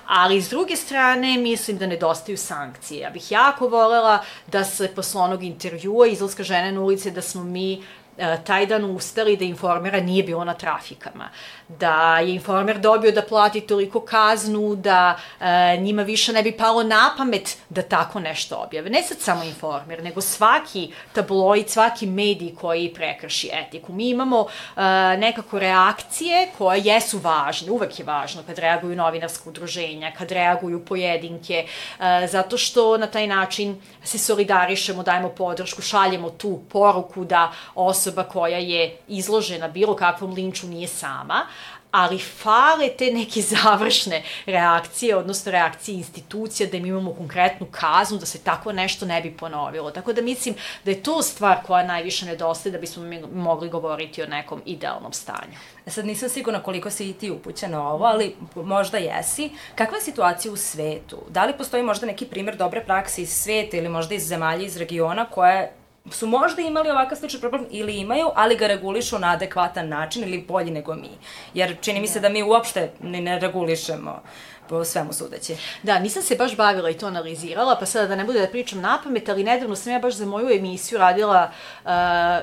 Ali 0.07 0.43
s 0.43 0.51
druge 0.51 0.77
strane 0.77 1.39
mislim 1.39 1.79
da 1.79 1.87
nedostaju 1.87 2.39
sankcije. 2.39 3.01
Ja 3.01 3.11
bih 3.11 3.33
jako 3.33 3.69
volela 3.69 4.19
da 4.47 4.65
se 4.65 4.89
posle 4.95 5.21
onog 5.21 5.43
intervjua 5.43 6.07
izlaska 6.07 6.43
žene 6.43 6.73
na 6.73 6.81
ulice 6.81 7.11
da 7.11 7.23
smo 7.23 7.45
mi 7.45 7.83
E, 8.19 8.39
taj 8.45 8.67
dan 8.67 8.85
ustali 8.85 9.37
da 9.37 9.45
informera 9.45 10.01
nije 10.01 10.23
bilo 10.23 10.45
na 10.45 10.55
trafikama, 10.55 11.29
da 11.69 12.19
je 12.19 12.35
informer 12.35 12.79
dobio 12.79 13.13
da 13.13 13.23
plati 13.23 13.61
toliko 13.61 14.01
kaznu 14.01 14.75
da 14.77 15.17
e, 15.41 15.77
njima 15.77 16.03
više 16.03 16.33
ne 16.33 16.43
bi 16.43 16.53
palo 16.53 16.83
na 16.83 17.15
pamet 17.17 17.57
da 17.69 17.83
tako 17.83 18.21
nešto 18.21 18.57
objave. 18.57 18.91
Ne 18.91 19.03
sad 19.03 19.21
samo 19.21 19.45
informer, 19.45 20.03
nego 20.03 20.21
svaki 20.21 20.93
tabloid, 21.13 21.69
svaki 21.69 22.07
medij 22.07 22.55
koji 22.55 22.95
prekrši 22.95 23.51
etiku. 23.53 23.93
Mi 23.93 24.09
imamo 24.09 24.47
e, 24.47 24.81
nekako 25.17 25.59
reakcije 25.59 26.49
koje 26.59 26.81
jesu 26.85 27.19
važne, 27.19 27.71
uvek 27.71 27.99
je 27.99 28.05
važno 28.05 28.43
kad 28.47 28.59
reaguju 28.59 28.97
novinarske 28.97 29.49
udruženja, 29.49 30.13
kad 30.19 30.31
reaguju 30.31 30.85
pojedinke, 30.85 31.67
e, 32.01 32.27
zato 32.27 32.59
što 32.59 32.97
na 32.97 33.07
taj 33.07 33.27
način 33.27 33.83
se 34.03 34.19
solidarišemo, 34.19 35.03
dajemo 35.03 35.29
podršku, 35.29 35.83
šaljemo 35.83 36.31
tu 36.31 36.61
poruku 36.69 37.25
da 37.25 37.53
osoba 37.75 38.23
koja 38.23 38.59
je 38.59 38.97
izložena 39.09 39.69
bilo 39.69 39.97
kakvom 39.97 40.35
linču 40.35 40.67
nije 40.67 40.89
sama, 40.89 41.47
ali 41.95 42.19
fale 42.19 42.89
te 42.89 43.11
neke 43.11 43.43
završne 43.43 44.23
reakcije, 44.47 45.17
odnosno 45.17 45.53
reakcije 45.53 45.97
institucija, 45.97 46.69
da 46.71 46.77
im 46.77 46.87
imamo 46.87 47.15
konkretnu 47.15 47.67
kaznu, 47.71 48.19
da 48.19 48.27
se 48.27 48.39
tako 48.39 48.73
nešto 48.73 49.07
ne 49.07 49.21
bi 49.21 49.31
ponovilo. 49.37 49.91
Tako 49.91 50.13
da 50.13 50.23
mislim 50.23 50.55
da 50.85 50.91
je 50.91 51.03
to 51.03 51.23
stvar 51.23 51.63
koja 51.67 51.87
najviše 51.87 52.27
nedostaje 52.27 52.73
da 52.73 52.79
bismo 52.79 53.03
mi 53.03 53.23
mogli 53.33 53.69
govoriti 53.69 54.23
o 54.23 54.27
nekom 54.27 54.63
idealnom 54.65 55.13
stanju. 55.13 55.55
E 55.87 55.91
sad 55.91 56.07
nisam 56.07 56.29
sigurna 56.29 56.63
koliko 56.63 56.91
si 56.91 57.11
i 57.11 57.13
ti 57.13 57.31
upućena 57.31 57.89
ovo, 57.89 58.05
ali 58.05 58.37
možda 58.55 58.99
jesi. 58.99 59.51
Kakva 59.75 59.97
je 59.97 60.03
situacija 60.03 60.53
u 60.53 60.57
svetu? 60.57 61.19
Da 61.29 61.45
li 61.45 61.57
postoji 61.59 61.83
možda 61.83 62.07
neki 62.07 62.27
primjer 62.27 62.57
dobre 62.57 62.85
prakse 62.85 63.23
iz 63.23 63.31
sveta 63.31 63.77
ili 63.77 63.89
možda 63.89 64.15
iz 64.15 64.29
zemalja 64.29 64.65
iz 64.65 64.77
regiona 64.77 65.25
koje 65.25 65.73
su 66.11 66.27
možda 66.27 66.63
imali 66.63 66.91
ovakav 66.91 67.19
sličan 67.19 67.41
problem 67.41 67.67
ili 67.71 67.97
imaju, 67.97 68.29
ali 68.35 68.57
ga 68.57 68.67
regulišu 68.67 69.19
na 69.19 69.33
adekvatan 69.33 69.89
način 69.89 70.23
ili 70.23 70.45
bolji 70.49 70.71
nego 70.71 70.95
mi. 70.95 71.11
Jer 71.55 71.77
čini 71.81 72.01
mi 72.01 72.07
se 72.07 72.21
da 72.21 72.29
mi 72.29 72.43
uopšte 72.43 72.91
ne, 73.01 73.21
ne 73.21 73.39
regulišemo 73.39 74.23
po 74.69 74.85
svemu 74.85 75.13
sudeći. 75.13 75.57
Da, 75.83 75.99
nisam 75.99 76.23
se 76.23 76.37
baš 76.37 76.57
bavila 76.57 76.91
i 76.91 76.99
to 76.99 77.07
analizirala, 77.07 77.77
pa 77.81 77.87
sada 77.87 78.07
da 78.07 78.17
ne 78.17 78.25
bude 78.25 78.41
da 78.41 78.47
pričam 78.47 78.81
na 78.81 79.01
pamet, 79.05 79.29
ali 79.29 79.45
nedavno 79.45 79.77
sam 79.77 79.93
ja 79.93 79.99
baš 79.99 80.15
za 80.15 80.27
moju 80.27 80.51
emisiju 80.51 80.99
radila 80.99 81.51
uh, 81.85 81.91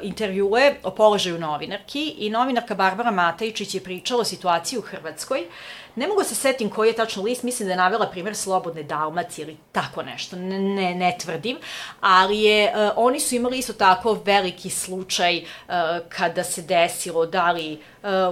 intervjue 0.02 0.76
o 0.84 0.92
položaju 0.92 1.40
novinarki 1.40 2.10
i 2.18 2.30
novinarka 2.30 2.76
Barbara 2.76 3.12
Matajičić 3.12 3.76
je 3.76 3.84
pričala 3.84 4.22
o 4.22 4.26
situaciji 4.26 4.80
u 4.80 4.82
Hrvatskoj. 4.82 5.48
Ne 5.96 6.08
mogu 6.08 6.24
se 6.24 6.36
setim 6.36 6.70
koji 6.70 6.90
je 6.90 6.96
tačno 6.96 7.24
list, 7.24 7.44
mislim 7.44 7.68
da 7.68 7.74
je 7.74 7.78
navela 7.78 8.08
primjer 8.08 8.36
Slobodne 8.36 8.84
Dalmacije 8.84 9.44
ili 9.44 9.58
tako 9.72 10.04
nešto, 10.04 10.36
ne, 10.36 10.60
ne, 10.60 10.96
ne 10.96 11.18
tvrdim, 11.22 11.58
ali 12.02 12.40
je, 12.40 12.74
uh, 12.76 12.92
oni 12.96 13.20
su 13.20 13.36
imali 13.36 13.58
isto 13.58 13.74
tako 13.74 14.14
veliki 14.26 14.70
slučaj 14.70 15.38
uh, 15.38 15.74
kada 16.10 16.44
se 16.44 16.62
desilo 16.62 17.26
da 17.26 17.52
li 17.52 17.80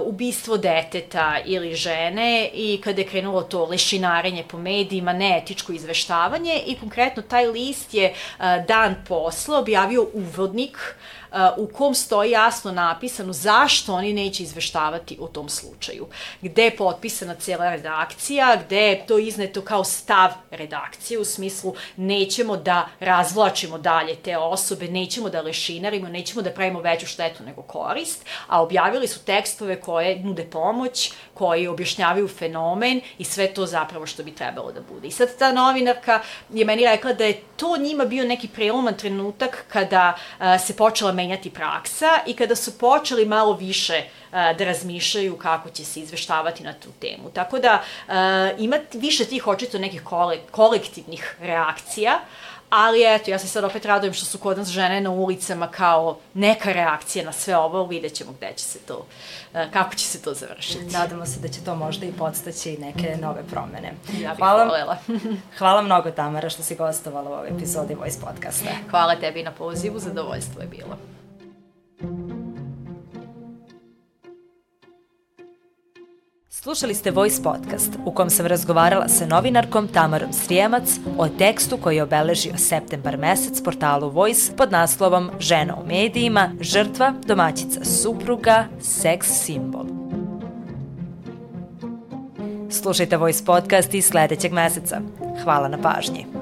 ubistvo 0.04 0.56
deteta 0.56 1.36
ili 1.44 1.74
žene 1.74 2.50
i 2.54 2.80
kada 2.84 3.00
je 3.00 3.08
krenulo 3.08 3.42
to 3.42 3.64
lešinarenje 3.64 4.44
po 4.48 4.58
medijima, 4.58 5.12
neetičko 5.12 5.72
izveštavanje 5.72 6.62
i 6.66 6.76
konkretno 6.80 7.22
taj 7.22 7.46
list 7.46 7.94
je 7.94 8.12
uh, 8.12 8.44
dan 8.68 8.94
posle 9.08 9.56
objavio 9.56 10.06
uvodnik 10.12 10.76
uh, 10.76 11.19
u 11.56 11.66
kom 11.66 11.94
stoji 11.94 12.30
jasno 12.30 12.72
napisano 12.72 13.32
zašto 13.32 13.94
oni 13.94 14.12
neće 14.12 14.42
izveštavati 14.42 15.16
o 15.20 15.28
tom 15.28 15.48
slučaju. 15.48 16.06
Gde 16.40 16.64
je 16.64 16.76
potpisana 16.76 17.34
cijela 17.34 17.70
redakcija, 17.70 18.56
gde 18.66 18.80
je 18.80 19.06
to 19.06 19.18
izneto 19.18 19.62
kao 19.62 19.84
stav 19.84 20.30
redakcije, 20.50 21.18
u 21.18 21.24
smislu 21.24 21.74
nećemo 21.96 22.56
da 22.56 22.88
razvlačimo 23.00 23.78
dalje 23.78 24.16
te 24.16 24.38
osobe, 24.38 24.88
nećemo 24.88 25.28
da 25.28 25.40
lešinarimo, 25.40 26.08
nećemo 26.08 26.42
da 26.42 26.50
pravimo 26.50 26.80
veću 26.80 27.06
štetu 27.06 27.42
nego 27.42 27.62
korist, 27.62 28.26
a 28.46 28.62
objavili 28.62 29.08
su 29.08 29.24
tekstove 29.24 29.80
koje 29.80 30.18
nude 30.18 30.44
pomoć, 30.44 31.12
koji 31.34 31.68
objašnjavaju 31.68 32.28
fenomen 32.28 33.00
i 33.18 33.24
sve 33.24 33.54
to 33.54 33.66
zapravo 33.66 34.06
što 34.06 34.22
bi 34.22 34.34
trebalo 34.34 34.72
da 34.72 34.80
bude. 34.80 35.08
I 35.08 35.10
sad 35.10 35.38
ta 35.38 35.52
novinarka 35.52 36.20
je 36.50 36.64
meni 36.64 36.84
rekla 36.84 37.12
da 37.12 37.24
je 37.24 37.40
to 37.56 37.76
njima 37.76 38.04
bio 38.04 38.24
neki 38.24 38.48
preloman 38.48 38.94
trenutak 38.94 39.64
kada 39.68 40.14
uh, 40.14 40.44
se 40.66 40.76
počela 40.76 41.12
menjati 41.20 41.50
praksa 41.50 42.18
i 42.26 42.34
kada 42.34 42.56
su 42.56 42.78
počeli 42.78 43.26
malo 43.26 43.52
više 43.52 44.02
uh, 44.04 44.32
da 44.32 44.64
razmišljaju 44.64 45.36
kako 45.36 45.70
će 45.70 45.84
se 45.84 46.00
izveštavati 46.00 46.64
na 46.64 46.72
tu 46.72 46.88
temu. 47.00 47.30
Tako 47.34 47.58
da 47.58 47.82
uh, 47.82 48.14
ima 48.58 48.78
više 48.92 49.24
tih 49.24 49.46
očito 49.46 49.78
nekih 49.78 50.02
kole, 50.02 50.38
kolektivnih 50.50 51.36
reakcija, 51.40 52.20
Ali 52.70 53.04
eto, 53.14 53.30
ja 53.30 53.38
se 53.38 53.48
sad 53.48 53.64
opet 53.64 53.84
radujem 53.84 54.14
što 54.14 54.26
su 54.26 54.38
kod 54.38 54.58
nas 54.58 54.68
žene 54.68 55.00
na 55.00 55.10
ulicama 55.10 55.68
kao 55.68 56.18
neka 56.34 56.72
reakcija 56.72 57.24
na 57.24 57.32
sve 57.32 57.56
ovo, 57.56 57.86
vidjet 57.86 58.12
ćemo 58.12 58.32
gde 58.32 58.52
će 58.56 58.64
se 58.64 58.78
to, 58.78 59.06
e, 59.54 59.70
kako 59.72 59.94
će 59.94 60.04
se 60.04 60.22
to 60.22 60.34
završiti. 60.34 60.84
Nadamo 60.84 61.26
se 61.26 61.40
da 61.40 61.48
će 61.48 61.60
to 61.64 61.74
možda 61.74 62.06
i 62.06 62.12
podstaći 62.12 62.76
neke 62.78 63.16
nove 63.20 63.42
promene. 63.50 63.92
Ja 64.20 64.30
bih 64.30 64.38
hvala, 64.38 64.64
voljela. 64.64 64.96
hvala 65.58 65.82
mnogo 65.82 66.10
Tamara 66.10 66.50
što 66.50 66.62
si 66.62 66.76
gostovala 66.76 67.30
u 67.30 67.32
ovoj 67.32 67.48
epizodi 67.48 67.94
Voice 67.94 68.20
podcasta. 68.20 68.70
Hvala 68.90 69.16
tebi 69.16 69.42
na 69.42 69.52
pozivu, 69.52 69.98
zadovoljstvo 69.98 70.60
je 70.60 70.68
bilo. 70.68 71.19
Slušali 76.62 76.94
ste 76.94 77.10
Voice 77.10 77.42
podcast 77.42 77.98
u 78.04 78.12
kom 78.12 78.30
sam 78.30 78.46
razgovarala 78.46 79.08
sa 79.08 79.26
novinarkom 79.26 79.88
Tamarom 79.88 80.32
Srijemac 80.32 80.98
o 81.18 81.28
tekstu 81.28 81.76
koji 81.76 81.96
je 81.96 82.02
obeležio 82.02 82.52
septembar 82.56 83.18
mesec 83.18 83.62
portalu 83.62 84.10
Voice 84.10 84.56
pod 84.56 84.72
naslovom 84.72 85.30
Žena 85.38 85.76
u 85.76 85.86
medijima, 85.86 86.50
žrtva, 86.60 87.14
domaćica 87.26 87.84
supruga, 87.84 88.64
seks 88.80 89.28
simbol. 89.28 89.84
Slušajte 92.70 93.16
Voice 93.16 93.44
podcast 93.44 93.94
i 93.94 94.02
sledećeg 94.02 94.52
meseca. 94.52 95.00
Hvala 95.44 95.68
na 95.68 95.78
pažnji. 95.82 96.39